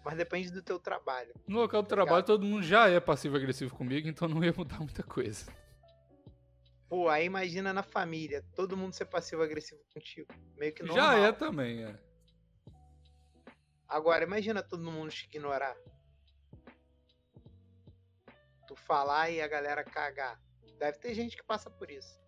[0.05, 1.33] Mas depende do teu trabalho.
[1.45, 4.79] No local do trabalho todo mundo já é passivo agressivo comigo, então não ia mudar
[4.79, 5.51] muita coisa.
[6.87, 10.33] Pô, aí imagina na família, todo mundo ser passivo-agressivo contigo.
[10.55, 11.05] Meio que normal.
[11.05, 12.06] Já é também, é.
[13.87, 15.75] Agora, imagina todo mundo te ignorar.
[18.67, 20.39] Tu falar e a galera cagar.
[20.77, 22.19] Deve ter gente que passa por isso.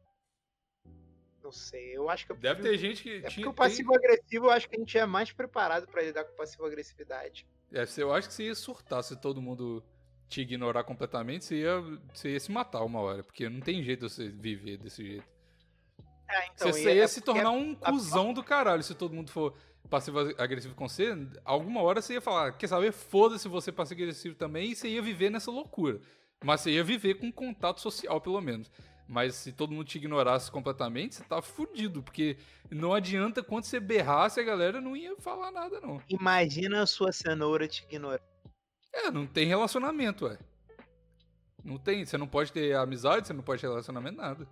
[1.43, 3.49] Não sei, eu acho que eu Deve prefiro- ter gente que É porque tinha.
[3.49, 7.47] o passivo-agressivo eu acho que a gente é mais preparado pra lidar com passivo-agressividade.
[7.72, 9.84] É, eu acho que você ia surtar se todo mundo
[10.28, 11.80] te ignorar completamente, você ia,
[12.14, 15.28] você ia se matar uma hora, porque não tem jeito de você viver desse jeito.
[16.28, 19.14] É, então, você você é ia se porque- tornar um cuzão do caralho se todo
[19.16, 19.57] mundo for
[19.90, 21.16] passivo-agressivo com você.
[21.46, 22.92] Alguma hora você ia falar, quer saber?
[22.92, 26.00] Foda-se você passivo-agressivo também, e você ia viver nessa loucura.
[26.44, 28.72] Mas você ia viver com contato social, pelo menos.
[29.08, 32.38] Mas se todo mundo te ignorasse completamente, você tá fudido, porque
[32.70, 36.00] não adianta quando você berrasse, a galera não ia falar nada, não.
[36.08, 38.22] Imagina a sua cenoura te ignorar.
[38.94, 40.38] É, não tem relacionamento, ué.
[41.64, 42.06] Não tem.
[42.06, 44.48] Você não pode ter amizade, você não pode ter relacionamento, nada.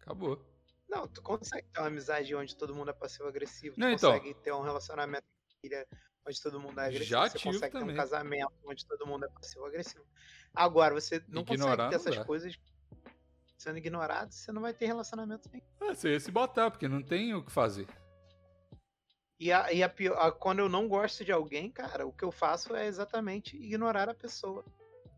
[0.00, 0.42] Acabou.
[0.88, 3.74] Não, tu consegue ter uma amizade onde todo mundo é passivo-agressivo.
[3.74, 4.12] Tu Não, então.
[4.12, 5.86] consegue ter um relacionamento com filha
[6.26, 7.08] onde todo mundo é agressivo.
[7.10, 7.94] Já você consegue ter também.
[7.94, 10.04] um casamento onde todo mundo é passivo-agressivo.
[10.54, 12.24] Agora, você não Ignorar consegue ter essas dá.
[12.24, 12.56] coisas
[13.58, 15.64] sendo ignorado, você não vai ter relacionamento nenhum.
[15.90, 17.86] É, você ia se botar, porque não tem o que fazer.
[19.40, 22.24] E, a, e a pior, a- quando eu não gosto de alguém, cara, o que
[22.24, 24.64] eu faço é exatamente ignorar a pessoa.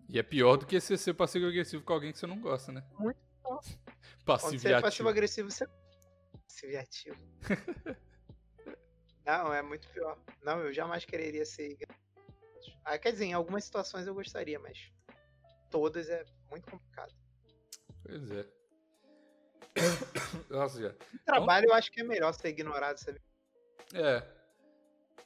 [0.08, 2.82] E é pior do que você ser passivo-agressivo com alguém que você não gosta, né?
[2.98, 3.60] Muito pior.
[4.28, 4.86] Quando Passivo você e é ativo.
[4.86, 5.66] passivo-agressivo, você.
[6.46, 7.16] Passivo e ativo.
[9.24, 10.18] não, é muito pior.
[10.42, 11.78] Não, eu jamais quereria ser.
[12.84, 14.92] Ah, quer dizer, em algumas situações eu gostaria, mas
[15.70, 17.14] todas é muito complicado.
[18.02, 18.44] Pois é.
[20.50, 20.88] Nossa, já.
[20.90, 23.22] No trabalho eu acho que é melhor ser ignorado, sabe?
[23.94, 24.22] É.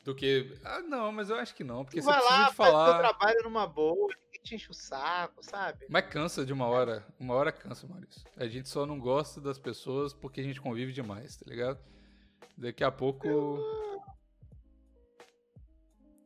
[0.05, 0.57] Do que.
[0.65, 2.79] Ah, não, mas eu acho que não, porque Tu você vai precisa lá, faz teu
[2.79, 2.99] falar.
[2.99, 4.09] trabalho numa boa,
[4.43, 5.87] te enche o saco, sabe?
[5.89, 7.07] Mas cansa de uma hora.
[7.19, 8.23] Uma hora cansa, Maurício.
[8.37, 11.79] A gente só não gosta das pessoas porque a gente convive demais, tá ligado?
[12.57, 13.29] Daqui a pouco.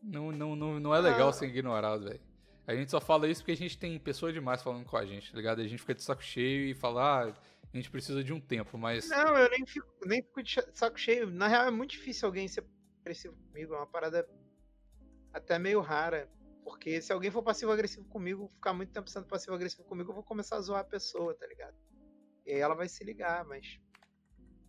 [0.02, 1.32] Não, não, não, não é legal Ah.
[1.32, 2.20] ser ignorado, velho.
[2.66, 5.30] A gente só fala isso porque a gente tem pessoas demais falando com a gente,
[5.30, 5.60] tá ligado?
[5.60, 7.34] A gente fica de saco cheio e fala, ah,
[7.72, 9.08] a gente precisa de um tempo, mas.
[9.08, 11.30] Não, eu nem fico, nem fico de saco cheio.
[11.30, 12.64] Na real, é muito difícil alguém ser
[13.02, 13.74] agressivo comigo.
[13.74, 14.28] É uma parada
[15.32, 16.28] até meio rara.
[16.66, 20.56] Porque se alguém for passivo-agressivo comigo, ficar muito tempo sendo passivo-agressivo comigo, eu vou começar
[20.56, 21.76] a zoar a pessoa, tá ligado?
[22.44, 23.78] E aí ela vai se ligar, mas.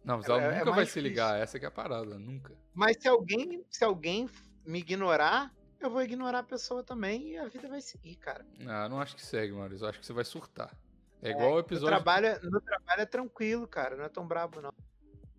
[0.06, 2.20] Não, mas ela É- é nunca vai mais se ligar, essa que é a parada,
[2.20, 2.56] nunca.
[2.72, 4.30] Mas se alguém, se alguém
[4.64, 8.46] me ignorar, eu vou ignorar a pessoa também e a vida vai seguir, cara.
[8.68, 9.84] Ah, não acho que segue, Maurício.
[9.84, 10.72] Eu acho que você vai surtar.
[11.20, 11.96] É igual o episódio.
[11.96, 13.96] trabalho, é- no trabalho é tranquilo, cara.
[13.98, 14.72] Não é tão brabo, não.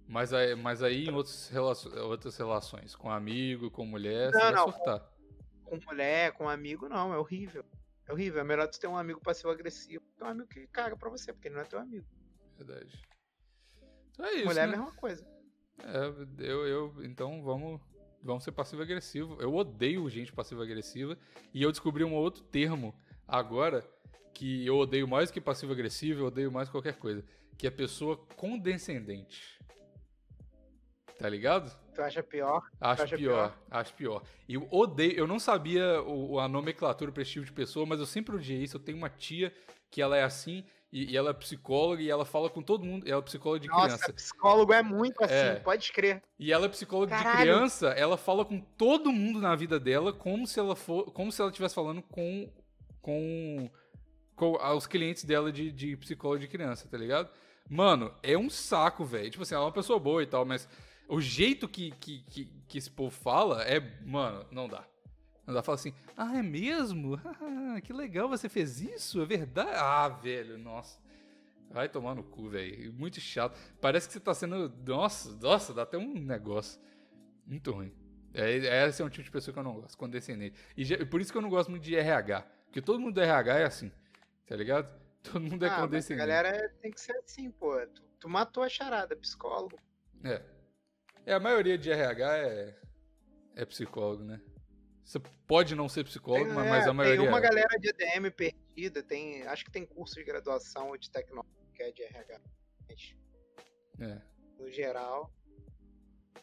[0.08, 4.44] Mas aí, mas aí em outros relaço- outras relações, com amigo, com mulher, você Não,
[4.44, 4.72] vai não.
[4.72, 5.17] surtar.
[5.68, 7.12] Com mulher, com amigo, não.
[7.12, 7.64] É horrível.
[8.06, 8.40] É horrível.
[8.40, 11.48] É melhor tu ter um amigo passivo-agressivo que um amigo que caga pra você, porque
[11.48, 12.06] ele não é teu amigo.
[12.56, 13.02] Verdade.
[14.10, 14.46] Então é isso.
[14.46, 14.74] mulher é né?
[14.74, 15.26] a mesma coisa.
[15.78, 17.80] É, eu, eu, então vamos,
[18.22, 19.40] vamos ser passivo-agressivo.
[19.40, 21.16] Eu odeio gente passivo-agressiva
[21.52, 22.94] e eu descobri um outro termo
[23.26, 23.84] agora
[24.34, 27.24] que eu odeio mais que passivo-agressivo, eu odeio mais qualquer coisa,
[27.56, 29.58] que é pessoa condescendente.
[31.18, 31.76] Tá ligado?
[31.98, 32.62] Tu acha pior?
[32.80, 34.22] Acho acha pior, acho pior.
[34.48, 37.98] E eu odeio, eu não sabia o, a nomenclatura pra esse tipo de pessoa, mas
[37.98, 38.76] eu sempre odiei isso.
[38.76, 39.52] Eu tenho uma tia
[39.90, 43.04] que ela é assim, e, e ela é psicóloga, e ela fala com todo mundo,
[43.08, 44.12] ela é psicóloga de Nossa, criança.
[44.12, 45.54] psicólogo é muito assim, É.
[45.56, 46.22] pode crer.
[46.38, 47.40] E ela é psicóloga de Caralho.
[47.40, 51.40] criança, ela fala com todo mundo na vida dela como se ela for, como se
[51.40, 52.48] ela estivesse falando com
[53.02, 53.68] com,
[54.36, 57.28] com os clientes dela de, de psicóloga de criança, tá ligado?
[57.68, 59.30] Mano, é um saco, velho.
[59.30, 60.68] Tipo assim, ela é uma pessoa boa e tal, mas
[61.08, 64.84] o jeito que, que, que, que esse povo fala é, mano, não dá.
[65.46, 67.18] Não dá, fala assim, ah, é mesmo?
[67.82, 69.22] que legal, você fez isso?
[69.22, 69.70] É verdade?
[69.74, 71.00] Ah, velho, nossa.
[71.70, 72.92] Vai tomar no cu, velho.
[72.92, 73.58] Muito chato.
[73.80, 74.72] Parece que você tá sendo.
[74.86, 76.80] Nossa, nossa, dá até um negócio.
[77.46, 77.92] Muito ruim.
[78.32, 80.54] É, esse é um tipo de pessoa que eu não gosto, condescendente.
[80.76, 82.42] E já- por isso que eu não gosto muito de RH.
[82.66, 83.90] Porque todo mundo do RH é assim.
[84.46, 84.88] Tá ligado?
[85.22, 86.26] Todo mundo é ah, mas a condescendente.
[86.26, 87.74] galera tem que ser assim, pô.
[87.86, 89.78] Tu, tu matou a charada, psicólogo.
[90.24, 90.42] É.
[91.28, 92.74] É, a maioria de RH é,
[93.56, 94.40] é psicólogo, né?
[95.04, 97.40] Você pode não ser psicólogo, Tem- mas, é, a maioria Tem uma é.
[97.42, 101.82] galera de EDM perdida, tem, acho que tem curso de graduação ou de tecnólogo que
[101.82, 102.40] é de RH.
[102.88, 103.14] Mas,
[104.00, 104.22] é.
[104.58, 105.30] no geral.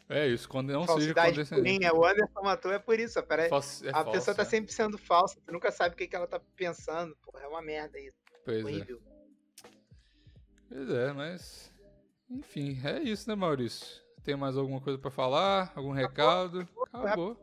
[0.08, 1.74] É isso, quando não seja falsidade condescendente.
[1.80, 3.22] purinha, o Anderson matou é por isso.
[3.24, 4.46] Pera, Falso- é a falso, pessoa tá é.
[4.46, 7.16] sempre sendo falsa, tu nunca sabe o que, que ela tá pensando.
[7.24, 8.18] Porra, é uma merda isso.
[8.46, 8.86] Pois é.
[10.70, 11.74] Pois é, mas.
[12.30, 14.05] Enfim, é isso, né, Maurício?
[14.26, 15.72] Tem mais alguma coisa pra falar?
[15.76, 16.68] Algum recado?
[16.92, 17.38] Acabou.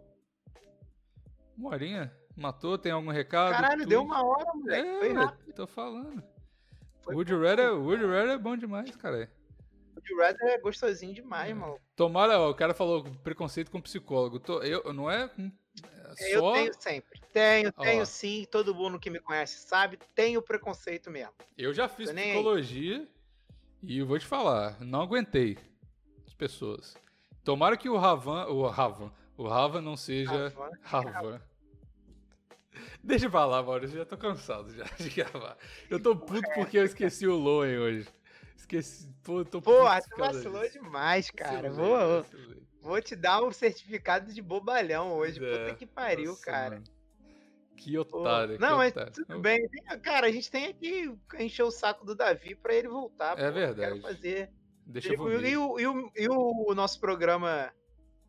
[1.56, 2.12] Uma horinha?
[2.36, 2.76] Matou?
[2.76, 3.52] Tem algum recado?
[3.52, 3.88] Caralho, Tudo?
[3.88, 4.88] deu uma hora, moleque.
[4.88, 5.54] É, Foi rápido.
[5.54, 6.24] tô falando.
[7.02, 9.30] Foi Woody Red é, Woody Red é bom demais, cara.
[10.02, 11.78] De Red é gostosinho demais, mano.
[11.94, 14.40] Tomara, ó, o cara falou preconceito com psicólogo.
[14.40, 15.52] Tô- eu, não é, hum,
[16.18, 17.20] é Eu tenho sempre.
[17.32, 17.82] Tenho, Ó.
[17.82, 18.44] tenho sim.
[18.50, 20.00] Todo mundo que me conhece sabe.
[20.16, 21.32] Tenho preconceito mesmo.
[21.56, 23.08] Eu já fiz Tô psicologia
[23.84, 25.56] e eu vou te falar, não aguentei
[26.42, 26.96] pessoas.
[27.44, 31.10] Tomara que o Ravan, o Ravan, o Ravan não seja Ravan.
[31.10, 31.40] Ravan.
[33.04, 35.56] Deixa eu falar, Maurício, eu já tô cansado já de gravar.
[35.88, 38.08] Eu tô puto porque eu esqueci o Loen hoje.
[38.56, 39.76] Esqueci, pô, eu tô puto
[40.10, 40.80] tu vacilou disso.
[40.82, 41.70] demais, cara.
[41.70, 42.62] Vacilei, Vou, vacilei.
[42.80, 45.44] vou te dar um certificado de bobalhão hoje.
[45.44, 46.70] É, Puta que pariu, nossa, cara.
[46.76, 46.84] mano.
[47.76, 49.12] Que Pô, otário, que Não, mas otário.
[49.12, 49.68] tudo bem.
[50.02, 53.32] Cara, a gente tem que encher o saco do Davi pra ele voltar.
[53.32, 53.42] É pô.
[53.42, 53.80] Eu verdade.
[53.80, 54.50] Quero fazer.
[54.86, 55.44] Deixa eu ver.
[55.44, 57.72] E o, e, o, e o nosso programa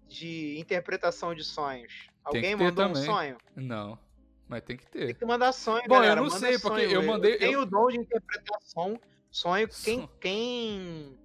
[0.07, 1.91] de interpretação de sonhos?
[2.31, 3.05] Tem Alguém mandou um também.
[3.05, 3.37] sonho?
[3.55, 3.99] Não,
[4.47, 5.13] mas tem que Tem ter.
[5.15, 6.15] que mandar sonho, Bom, eu galera.
[6.21, 6.91] não manda sei, porque sonho.
[6.91, 8.99] eu mandei- tenho eu- o dom de interpretação.
[9.31, 9.67] Sonho.
[9.83, 11.17] Quem, quem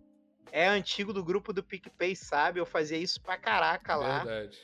[0.51, 4.25] é antigo do grupo do PicPay sabe, eu fazia isso pra caraca lá.
[4.25, 4.59] Verdade.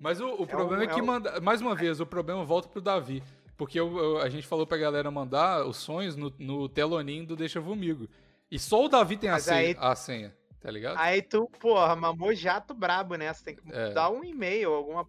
[0.00, 1.40] Mas o, o problema é, um- que é um- manda.
[1.40, 3.22] Mais uma vez, o problema volta pro Davi.
[3.56, 7.36] Porque eu- eu- a gente falou pra galera mandar os sonhos no, no teloninho do
[7.36, 8.08] Deixa Vomigo.
[8.50, 10.96] E só o Davi tem a senha, aí- a senha, tá ligado?
[10.98, 13.44] Aí tu, porra, mamou jato brabo nessa.
[13.44, 13.92] Tem que É.
[13.92, 15.06] dar um e-mail, alguma.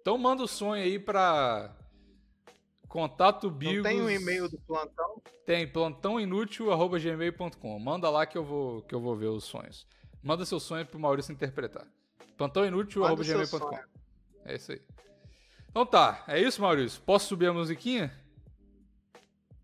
[0.00, 1.74] Então manda o sonho aí pra.
[2.88, 3.82] Contato Não Bigos.
[3.82, 5.20] tem um e-mail do plantão?
[5.44, 7.78] Tem plantãoinútil.gmail.com.
[7.78, 9.86] Manda lá que eu vou que eu vou ver os sonhos.
[10.22, 11.86] Manda seu sonho pro Maurício interpretar.
[12.38, 13.78] Plantãoinútil.gmail.com.
[14.46, 14.80] É isso aí.
[15.68, 17.02] Então tá, é isso, Maurício.
[17.02, 18.10] Posso subir a musiquinha?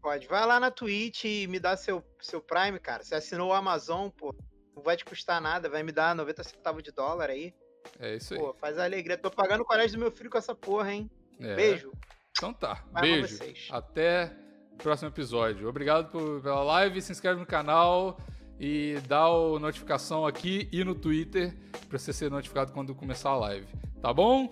[0.04, 0.26] Pode.
[0.28, 3.02] Vai lá na Twitch e me dá seu, seu Prime, cara.
[3.02, 4.34] Você assinou o Amazon, pô.
[4.76, 7.54] Não vai te custar nada, vai me dar 90 centavos de dólar aí.
[7.98, 8.38] É isso aí.
[8.40, 9.16] Pô, faz a alegria.
[9.16, 11.10] Tô pagando o colégio do meu filho com essa porra, hein?
[11.40, 11.54] É.
[11.54, 11.90] Beijo.
[12.36, 12.84] Então tá.
[12.92, 13.28] Vai Beijo.
[13.38, 13.66] vocês.
[13.70, 14.30] Até
[14.74, 15.66] o próximo episódio.
[15.70, 17.00] Obrigado por- pela live.
[17.00, 18.18] Se inscreve no canal
[18.60, 21.56] e dá a notificação aqui e no Twitter
[21.88, 23.68] pra você ser notificado quando começar a live.
[24.02, 24.50] Tá bom?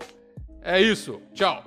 [0.63, 1.21] É isso.
[1.31, 1.63] Tchau.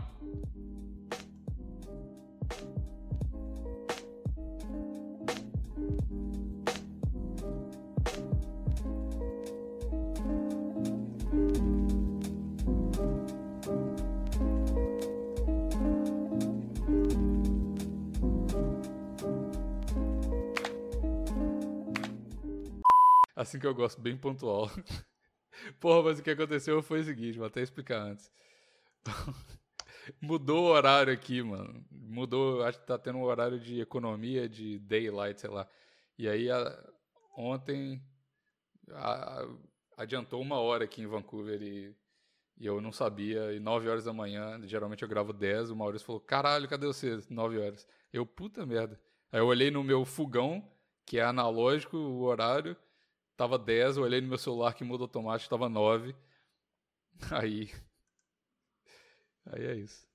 [23.47, 24.69] Assim que eu gosto, bem pontual.
[25.79, 28.29] Porra, mas o que aconteceu foi o seguinte, vou até explicar antes.
[30.21, 31.87] Mudou o horário aqui, mano.
[31.93, 35.69] Mudou, acho que tá tendo um horário de economia, de daylight, sei lá.
[36.19, 36.91] E aí, a,
[37.37, 38.03] ontem,
[38.91, 39.47] a,
[39.97, 41.95] adiantou uma hora aqui em Vancouver e,
[42.59, 43.53] e eu não sabia.
[43.53, 47.17] E 9 horas da manhã, geralmente eu gravo 10, o Maurício falou, caralho, cadê você?
[47.31, 47.87] 9 horas.
[48.13, 49.01] Eu, puta merda.
[49.31, 50.69] Aí eu olhei no meu fogão,
[51.05, 52.77] que é analógico o horário,
[53.37, 56.15] tava 10, eu olhei no meu celular que muda automático, tava 9.
[57.33, 57.71] Aí
[59.47, 60.07] Aí é isso.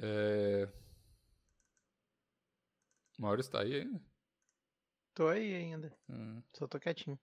[0.00, 0.68] É...
[3.18, 4.00] Maurício tá aí ainda?
[5.14, 5.92] Tô aí ainda.
[6.08, 6.42] Hum.
[6.52, 7.18] Só tô quietinho.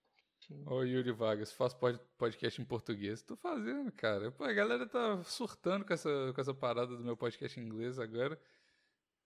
[0.66, 1.76] Ô Yuri Vargas, faço
[2.18, 3.22] podcast em português.
[3.22, 4.30] Tô fazendo, cara.
[4.30, 7.98] Pô, a galera tá surtando com essa, com essa parada do meu podcast em inglês
[7.98, 8.38] agora.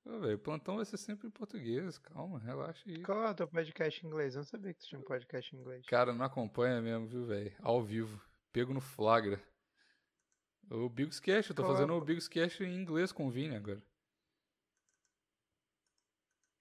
[0.05, 1.98] O plantão vai ser sempre em português.
[1.98, 3.03] Calma, relaxa aí.
[3.03, 4.34] Qual é o teu podcast em inglês?
[4.34, 5.86] Eu não sabia que tu tinha um podcast em inglês.
[5.86, 7.55] Cara, não acompanha mesmo, viu, velho?
[7.61, 8.20] Ao vivo.
[8.53, 9.42] Pego no flagra.
[10.70, 11.96] O Bigos Cash, eu tô Qual fazendo é?
[11.96, 13.82] o Bigos Cash em inglês com o Vini agora.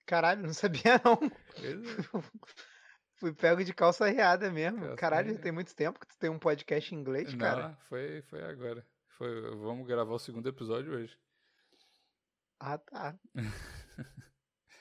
[0.05, 1.19] Caralho, não sabia não.
[3.17, 4.79] Fui pego de calça riada mesmo.
[4.79, 7.77] Calça Caralho, tem muito tempo que tu tem um podcast em inglês, não, cara.
[7.87, 8.83] Foi, foi agora.
[9.09, 11.15] Foi, vamos gravar o segundo episódio hoje.
[12.59, 13.17] Ah, tá.